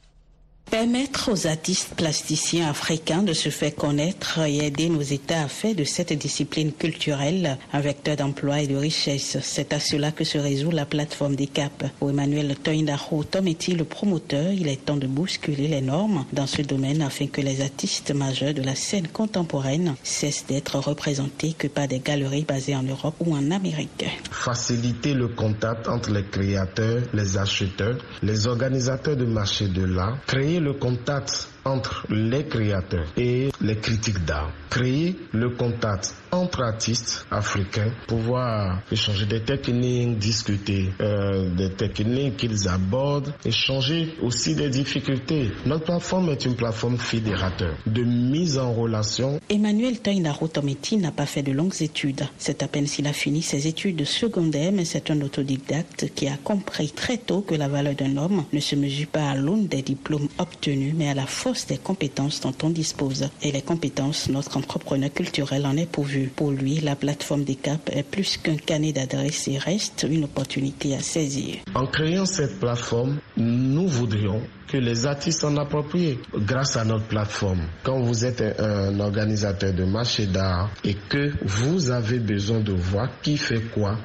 Permettre 0.72 1.32
aux 1.32 1.48
artistes 1.48 1.96
plasticiens 1.96 2.70
africains 2.70 3.24
de 3.24 3.34
se 3.34 3.50
faire 3.50 3.74
connaître 3.74 4.40
et 4.46 4.58
aider 4.68 4.88
nos 4.90 5.02
États 5.02 5.42
à 5.44 5.48
faire 5.48 5.74
de 5.74 5.84
cette 5.84 6.14
discipline 6.14 6.72
culturelle 6.74 7.58
un 7.74 7.80
vecteur 7.80 8.16
d'emploi 8.18 8.62
et 8.62 8.68
de 8.68 8.76
richesse. 8.76 9.38
C'est 9.42 9.74
à 9.74 9.80
cela 9.80 10.12
que 10.12 10.24
se 10.24 10.38
résout 10.38 10.70
la 10.70 10.86
plateforme 10.86 11.36
des 11.36 11.48
CAP. 11.48 11.86
Pour 11.98 12.12
Emmanuel 12.12 12.56
Toindaro 12.56 13.24
Tometi, 13.24 13.74
le 13.74 13.84
promoteur, 13.84 14.52
il 14.52 14.68
est 14.68 14.86
temps 14.86 14.96
de 14.96 15.08
bousculer 15.08 15.68
les 15.68 15.82
normes 15.82 16.26
dans 16.34 16.46
ce 16.46 16.62
domaine 16.62 17.02
afin 17.02 17.26
que 17.26 17.42
les 17.42 17.62
artistes 17.62 18.14
majeurs 18.14 18.54
de 18.54 18.62
la 18.62 18.76
scène 18.76 19.08
contemporaine 19.08 19.96
cessent 20.04 20.46
d'être 20.48 20.78
représentés 20.78 21.54
que 21.58 21.68
par 21.68 21.88
des 21.88 22.00
galeries 22.00 22.46
basées 22.48 22.76
en 22.76 22.84
Europe 22.84 23.16
ou 23.26 23.34
en 23.34 23.50
Amérique. 23.50 24.06
Faciliter 24.30 25.16
le 25.16 25.30
contact 25.30 25.88
entre 25.88 26.12
les 26.12 26.26
créateurs, 26.26 27.02
les 27.14 27.38
acheteurs, 27.40 27.98
les 28.22 28.46
organisateurs 28.46 29.16
de 29.18 29.26
marché 29.26 29.68
de 29.68 29.84
l'art, 29.84 30.20
créer 30.28 30.59
le 30.60 30.74
contact 30.74 31.50
entre 31.66 32.06
les 32.10 32.46
créateurs 32.46 33.08
et 33.18 33.50
les 33.62 33.78
critiques 33.78 34.24
d'art. 34.26 34.52
Créer 34.70 35.16
le 35.34 35.50
contact 35.52 36.14
entre 36.32 36.62
artistes 36.62 37.26
africains, 37.32 37.92
pouvoir 38.08 38.82
échanger 38.92 39.26
des 39.26 39.42
techniques, 39.42 40.18
discuter 40.20 40.90
euh, 41.02 41.50
des 41.56 41.72
techniques 41.72 42.38
qu'ils 42.38 42.68
abordent, 42.68 43.34
échanger 43.46 44.16
aussi 44.22 44.56
des 44.56 44.70
difficultés. 44.70 45.52
Notre 45.66 45.86
plateforme 45.86 46.30
est 46.30 46.46
une 46.46 46.56
plateforme 46.56 46.98
fédérateur 46.98 47.76
de 47.86 48.04
mise 48.04 48.58
en 48.58 48.74
relation. 48.74 49.40
Emmanuel 49.50 50.00
Tainaro 50.00 50.48
Tometi 50.48 50.98
n'a 50.98 51.12
pas 51.12 51.26
fait 51.26 51.44
de 51.44 51.52
longues 51.52 51.82
études. 51.82 52.28
C'est 52.38 52.64
à 52.64 52.68
peine 52.68 52.88
s'il 52.88 53.08
a 53.08 53.14
fini 53.14 53.42
ses 53.42 53.68
études 53.68 54.06
secondaires, 54.06 54.72
mais 54.72 54.86
c'est 54.86 55.10
un 55.12 55.22
autodidacte 55.22 56.08
qui 56.16 56.28
a 56.28 56.38
compris 56.44 56.90
très 56.92 57.18
tôt 57.18 57.42
que 57.42 57.56
la 57.56 57.68
valeur 57.68 57.96
d'un 57.96 58.18
homme 58.18 58.44
ne 58.54 58.60
se 58.60 58.76
mesure 58.76 59.08
pas 59.08 59.30
à 59.30 59.36
l'aune 59.36 59.68
des 59.68 59.82
diplômes 59.82 60.28
obtenus, 60.38 60.94
mais 60.96 61.10
à 61.10 61.14
la 61.14 61.26
force 61.26 61.66
des 61.68 61.78
compétences 61.78 62.42
dont 62.42 62.54
on 62.64 62.70
dispose. 62.70 63.30
Et 63.42 63.52
les 63.52 63.62
compétences, 63.62 64.30
notre 64.30 64.58
entrepreneur 64.58 65.12
culturel 65.14 65.66
en 65.66 65.76
est 65.78 65.90
pourvu. 65.90 66.19
Pour 66.36 66.52
lui, 66.52 66.80
la 66.80 66.96
plateforme 66.96 67.44
des 67.44 67.56
CAP 67.56 67.90
est 67.94 68.04
plus 68.04 68.38
qu'un 68.38 68.58
canet 68.58 68.96
d'adresse 68.96 69.48
et 69.48 69.58
reste 69.58 70.06
une 70.10 70.24
opportunité 70.26 70.96
à 70.96 71.00
saisir. 71.00 71.56
En 71.76 71.86
créant 71.88 72.26
cette 72.26 72.60
plateforme, 72.60 73.20
nous 73.38 73.88
voudrions 73.88 74.42
que 74.68 74.78
les 74.78 75.06
artistes 75.08 75.42
s'en 75.42 75.58
approprient 75.58 76.18
grâce 76.36 76.78
à 76.78 76.86
notre 76.86 77.06
plateforme. 77.08 77.62
Quand 77.84 78.02
vous 78.02 78.24
êtes 78.26 78.42
un 78.60 79.00
organisateur 79.00 79.74
de 79.74 79.84
marché 79.84 80.28
d'art 80.28 80.70
et 80.84 80.96
que 81.10 81.32
vous 81.44 81.90
avez 81.90 82.20
besoin 82.20 82.60
de 82.60 82.74
voir 82.74 83.10
qui 83.22 83.38
fait 83.38 83.62
quoi, 83.74 83.98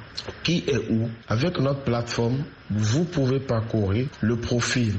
qui 0.42 0.64
est 0.66 0.90
où, 0.90 1.08
avec 1.28 1.58
notre 1.60 1.82
plateforme, 1.82 2.44
vous 2.70 3.04
pouvez 3.04 3.40
parcourir 3.40 4.08
le 4.22 4.36
profil 4.36 4.94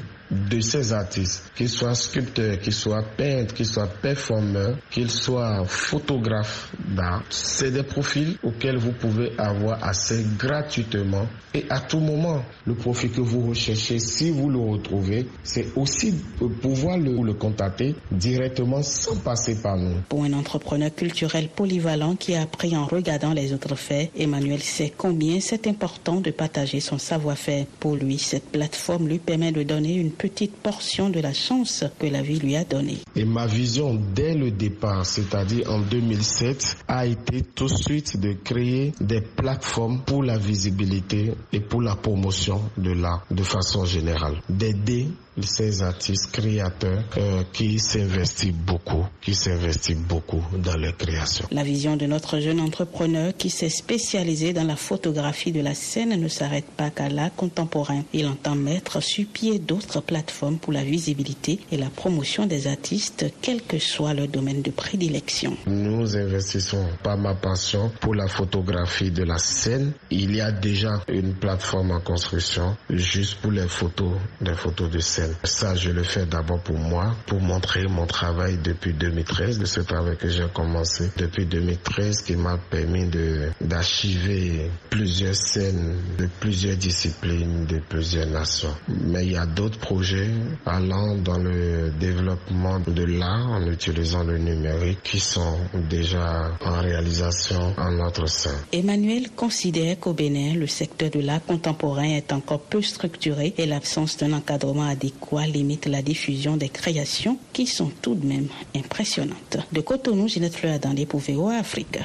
de 0.49 0.59
ces 0.59 0.93
artistes, 0.93 1.51
qu'ils 1.55 1.69
soient 1.69 1.95
sculpteurs, 1.95 2.59
qu'ils 2.59 2.73
soient 2.73 3.03
peintres, 3.17 3.53
qu'ils 3.53 3.65
soient 3.65 3.87
performeurs, 3.87 4.77
qu'ils 4.91 5.09
soient 5.11 5.63
photographes 5.65 6.71
d'art. 6.95 7.23
C'est 7.29 7.71
des 7.71 7.83
profils 7.83 8.37
auxquels 8.43 8.77
vous 8.77 8.91
pouvez 8.91 9.31
avoir 9.37 9.83
accès 9.83 10.23
gratuitement 10.37 11.27
et 11.53 11.65
à 11.69 11.79
tout 11.79 11.99
moment. 11.99 12.43
Le 12.65 12.73
profil 12.75 13.11
que 13.11 13.21
vous 13.21 13.47
recherchez, 13.49 13.99
si 13.99 14.31
vous 14.31 14.49
le 14.49 14.59
retrouvez, 14.59 15.27
c'est 15.43 15.67
aussi 15.75 16.13
pouvoir 16.61 16.97
le, 16.97 17.11
le 17.23 17.33
contacter 17.33 17.95
directement 18.11 18.81
sans 18.83 19.15
passer 19.17 19.61
par 19.61 19.77
nous. 19.77 19.95
Pour 20.09 20.23
un 20.23 20.33
entrepreneur 20.33 20.93
culturel 20.93 21.49
polyvalent 21.55 22.15
qui 22.15 22.35
a 22.35 22.41
appris 22.41 22.75
en 22.75 22.85
regardant 22.85 23.33
les 23.33 23.53
autres 23.53 23.75
faits, 23.75 24.11
Emmanuel 24.17 24.61
sait 24.61 24.91
combien 24.95 25.39
c'est 25.39 25.67
important 25.67 26.19
de 26.21 26.31
partager 26.31 26.79
son 26.79 26.97
savoir-faire. 26.97 27.65
Pour 27.79 27.95
lui, 27.95 28.17
cette 28.17 28.51
plateforme 28.51 29.07
lui 29.07 29.19
permet 29.19 29.51
de 29.51 29.63
donner 29.63 29.95
une 29.95 30.11
petite 30.25 30.55
portion 30.55 31.11
de 31.11 31.19
la 31.19 31.33
chance 31.33 31.83
que 31.99 32.07
la 32.07 32.23
vie 32.23 32.39
lui 32.39 32.55
a 32.55 32.63
donnée. 32.63 32.97
Et 33.15 33.25
ma 33.25 33.45
vision 33.45 33.93
dès 34.15 34.33
le 34.33 34.49
départ, 34.49 35.05
c'est-à-dire 35.05 35.69
en 35.69 35.81
2007, 35.81 36.77
a 36.87 37.05
été 37.05 37.43
tout 37.43 37.67
de 37.67 37.75
suite 37.75 38.19
de 38.19 38.33
créer 38.33 38.91
des 38.99 39.21
plateformes 39.21 39.99
pour 40.03 40.23
la 40.23 40.39
visibilité 40.39 41.31
et 41.53 41.59
pour 41.59 41.83
la 41.83 41.95
promotion 41.95 42.59
de 42.75 42.89
l'art 42.91 43.23
de 43.29 43.43
façon 43.43 43.85
générale. 43.85 44.41
D'aider 44.49 45.09
ces 45.43 45.81
artistes 45.83 46.31
créateurs 46.31 47.03
euh, 47.17 47.43
qui 47.53 47.79
s'investissent 47.79 48.53
beaucoup, 48.53 49.05
qui 49.21 49.33
s'investissent 49.35 49.97
beaucoup 49.97 50.43
dans 50.57 50.75
leur 50.77 50.95
création. 50.97 51.45
La 51.51 51.63
vision 51.63 51.95
de 51.97 52.05
notre 52.05 52.39
jeune 52.39 52.59
entrepreneur 52.59 53.33
qui 53.37 53.49
s'est 53.49 53.69
spécialisé 53.69 54.53
dans 54.53 54.63
la 54.63 54.75
photographie 54.75 55.51
de 55.51 55.61
la 55.61 55.73
scène 55.73 56.19
ne 56.19 56.27
s'arrête 56.27 56.65
pas 56.77 56.89
qu'à 56.89 57.09
l'art 57.09 57.33
contemporain. 57.35 58.03
Il 58.13 58.27
entend 58.27 58.55
mettre 58.55 59.01
sur 59.01 59.25
pied 59.27 59.59
d'autres 59.59 60.01
plateformes 60.01 60.57
pour 60.57 60.73
la 60.73 60.83
visibilité 60.83 61.59
et 61.71 61.77
la 61.77 61.89
promotion 61.89 62.45
des 62.45 62.67
artistes, 62.67 63.25
quel 63.41 63.61
que 63.61 63.79
soit 63.79 64.13
leur 64.13 64.27
domaine 64.27 64.61
de 64.61 64.71
prédilection. 64.71 65.57
Nous 65.67 66.15
investissons 66.15 66.85
par 67.03 67.17
ma 67.17 67.35
passion 67.35 67.91
pour 67.99 68.15
la 68.15 68.27
photographie 68.27 69.11
de 69.11 69.23
la 69.23 69.37
scène. 69.37 69.93
Il 70.11 70.35
y 70.35 70.41
a 70.41 70.51
déjà 70.51 71.01
une 71.07 71.33
plateforme 71.33 71.91
en 71.91 71.99
construction 71.99 72.75
juste 72.89 73.35
pour 73.41 73.51
les 73.51 73.67
photos, 73.67 74.13
les 74.41 74.53
photos 74.53 74.89
de 74.89 74.99
scène. 74.99 75.24
Ça, 75.43 75.75
je 75.75 75.89
le 75.91 76.03
fais 76.03 76.25
d'abord 76.25 76.59
pour 76.61 76.77
moi, 76.77 77.15
pour 77.25 77.39
montrer 77.41 77.83
mon 77.87 78.05
travail 78.05 78.57
depuis 78.63 78.93
2013, 78.93 79.59
de 79.59 79.65
ce 79.65 79.79
travail 79.81 80.17
que 80.17 80.29
j'ai 80.29 80.47
commencé 80.53 81.09
depuis 81.17 81.45
2013, 81.45 82.21
qui 82.21 82.35
m'a 82.35 82.57
permis 82.57 83.05
de 83.07 83.49
d'archiver 83.61 84.69
plusieurs 84.89 85.35
scènes 85.35 85.97
de 86.17 86.27
plusieurs 86.39 86.77
disciplines, 86.77 87.65
de 87.65 87.79
plusieurs 87.79 88.27
nations. 88.27 88.73
Mais 88.87 89.25
il 89.25 89.31
y 89.33 89.37
a 89.37 89.45
d'autres 89.45 89.79
projets 89.79 90.29
allant 90.65 91.15
dans 91.17 91.37
le 91.37 91.91
développement 91.99 92.79
de 92.85 93.03
l'art 93.03 93.49
en 93.51 93.65
utilisant 93.67 94.23
le 94.23 94.37
numérique 94.37 94.99
qui 95.03 95.19
sont 95.19 95.57
déjà 95.89 96.51
en 96.63 96.81
réalisation 96.81 97.73
en 97.77 97.91
notre 97.91 98.27
sein. 98.27 98.55
Emmanuel 98.71 99.29
considère 99.35 99.99
qu'au 99.99 100.13
Bénin, 100.13 100.55
le 100.55 100.67
secteur 100.67 101.09
de 101.09 101.19
l'art 101.19 101.43
contemporain 101.43 102.03
est 102.03 102.31
encore 102.33 102.59
peu 102.61 102.81
structuré 102.81 103.53
et 103.57 103.65
l'absence 103.65 104.17
d'un 104.17 104.33
encadrement 104.33 104.83
adéquat 104.87 105.14
limite 105.47 105.85
la 105.87 106.01
diffusion 106.01 106.57
des 106.57 106.69
créations 106.69 107.37
qui 107.53 107.67
sont 107.67 107.91
tout 108.01 108.15
de 108.15 108.25
même 108.25 108.47
impressionnantes. 108.75 109.57
De 109.71 109.81
Cotonou, 109.81 110.27
Ginette 110.27 110.55
Fleur 110.55 110.79
dans 110.79 110.93
les 110.93 111.05
VOA 111.05 111.55
Afrique. 111.55 111.99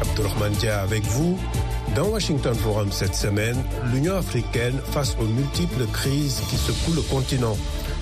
Abdurrahman 0.00 0.52
Dia 0.52 0.80
avec 0.80 1.02
vous. 1.04 1.38
Dans 1.94 2.08
Washington 2.08 2.54
Forum 2.54 2.90
cette 2.90 3.14
semaine, 3.14 3.56
l'Union 3.92 4.16
africaine 4.16 4.78
face 4.90 5.16
aux 5.20 5.26
multiples 5.26 5.86
crises 5.92 6.40
qui 6.50 6.56
secouent 6.56 6.94
le 6.96 7.02
continent. 7.02 7.56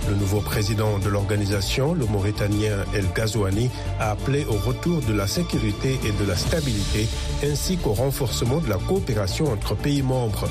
Le 0.08 0.16
nouveau 0.16 0.40
président 0.40 0.98
de 0.98 1.08
l'organisation, 1.08 1.94
le 1.94 2.06
Mauritanien 2.06 2.84
El 2.94 3.06
Ghazouani, 3.14 3.70
a 4.00 4.12
appelé 4.12 4.44
au 4.46 4.56
retour 4.66 5.00
de 5.02 5.12
la 5.12 5.26
sécurité 5.26 5.98
et 6.04 6.12
de 6.12 6.28
la 6.28 6.36
stabilité, 6.36 7.06
ainsi 7.44 7.76
qu'au 7.76 7.92
renforcement 7.92 8.58
de 8.58 8.68
la 8.68 8.78
coopération 8.78 9.52
entre 9.52 9.76
pays 9.76 10.02
membres. 10.02 10.48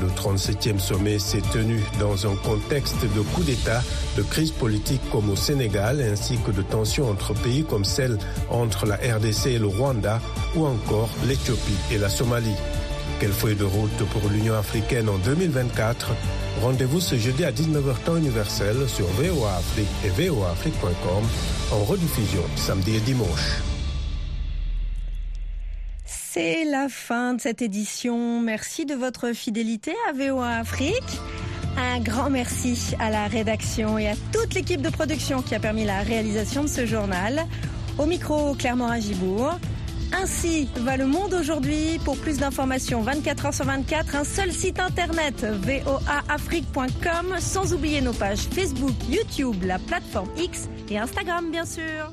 Le 0.00 0.08
37e 0.08 0.78
sommet 0.78 1.18
s'est 1.18 1.42
tenu 1.52 1.82
dans 1.98 2.26
un 2.26 2.34
contexte 2.36 3.02
de 3.02 3.20
coup 3.20 3.42
d'État, 3.42 3.82
de 4.16 4.22
crise 4.22 4.50
politique 4.50 5.02
comme 5.10 5.28
au 5.30 5.36
Sénégal, 5.36 6.00
ainsi 6.00 6.38
que 6.38 6.50
de 6.50 6.62
tensions 6.62 7.10
entre 7.10 7.34
pays 7.34 7.64
comme 7.64 7.84
celle 7.84 8.18
entre 8.48 8.86
la 8.86 8.96
RDC 8.96 9.46
et 9.46 9.58
le 9.58 9.66
Rwanda, 9.66 10.20
ou 10.56 10.64
encore 10.64 11.10
l'Éthiopie 11.26 11.76
et 11.92 11.98
la 11.98 12.08
Somalie. 12.08 12.56
Quelle 13.20 13.32
feuille 13.32 13.56
de 13.56 13.64
route 13.64 14.04
pour 14.10 14.30
l'Union 14.30 14.54
africaine 14.54 15.10
en 15.10 15.18
2024 15.18 16.12
Rendez-vous 16.62 17.00
ce 17.00 17.16
jeudi 17.16 17.44
à 17.44 17.52
19h 17.52 18.02
temps 18.04 18.16
universel 18.16 18.76
sur 18.88 19.06
VOA 19.06 19.56
Afrique 19.56 19.88
et 20.04 20.30
voaafrique.com 20.30 21.24
en 21.72 21.84
rediffusion 21.84 22.42
samedi 22.56 22.96
et 22.96 23.00
dimanche. 23.00 23.69
C'est 26.32 26.62
la 26.62 26.88
fin 26.88 27.34
de 27.34 27.40
cette 27.40 27.60
édition. 27.60 28.40
Merci 28.40 28.86
de 28.86 28.94
votre 28.94 29.32
fidélité 29.32 29.92
à 30.08 30.12
VOA 30.12 30.58
Afrique. 30.58 31.18
Un 31.76 31.98
grand 31.98 32.30
merci 32.30 32.94
à 33.00 33.10
la 33.10 33.26
rédaction 33.26 33.98
et 33.98 34.06
à 34.06 34.14
toute 34.32 34.54
l'équipe 34.54 34.80
de 34.80 34.90
production 34.90 35.42
qui 35.42 35.56
a 35.56 35.58
permis 35.58 35.84
la 35.84 36.02
réalisation 36.02 36.62
de 36.62 36.68
ce 36.68 36.86
journal. 36.86 37.46
Au 37.98 38.06
micro, 38.06 38.54
Claire 38.54 38.76
Morin-Gibourg. 38.76 39.58
Ainsi 40.12 40.68
va 40.76 40.96
le 40.96 41.06
monde 41.06 41.34
aujourd'hui. 41.34 41.98
Pour 42.04 42.16
plus 42.16 42.38
d'informations, 42.38 43.02
24 43.02 43.46
heures 43.46 43.54
sur 43.54 43.64
24, 43.64 44.14
un 44.14 44.24
seul 44.24 44.52
site 44.52 44.78
internet, 44.78 45.44
voaafrique.com, 45.44 47.34
sans 47.40 47.74
oublier 47.74 48.02
nos 48.02 48.12
pages 48.12 48.46
Facebook, 48.52 48.94
YouTube, 49.08 49.64
la 49.64 49.80
plateforme 49.80 50.28
X 50.38 50.68
et 50.90 50.96
Instagram, 50.96 51.50
bien 51.50 51.64
sûr. 51.64 52.12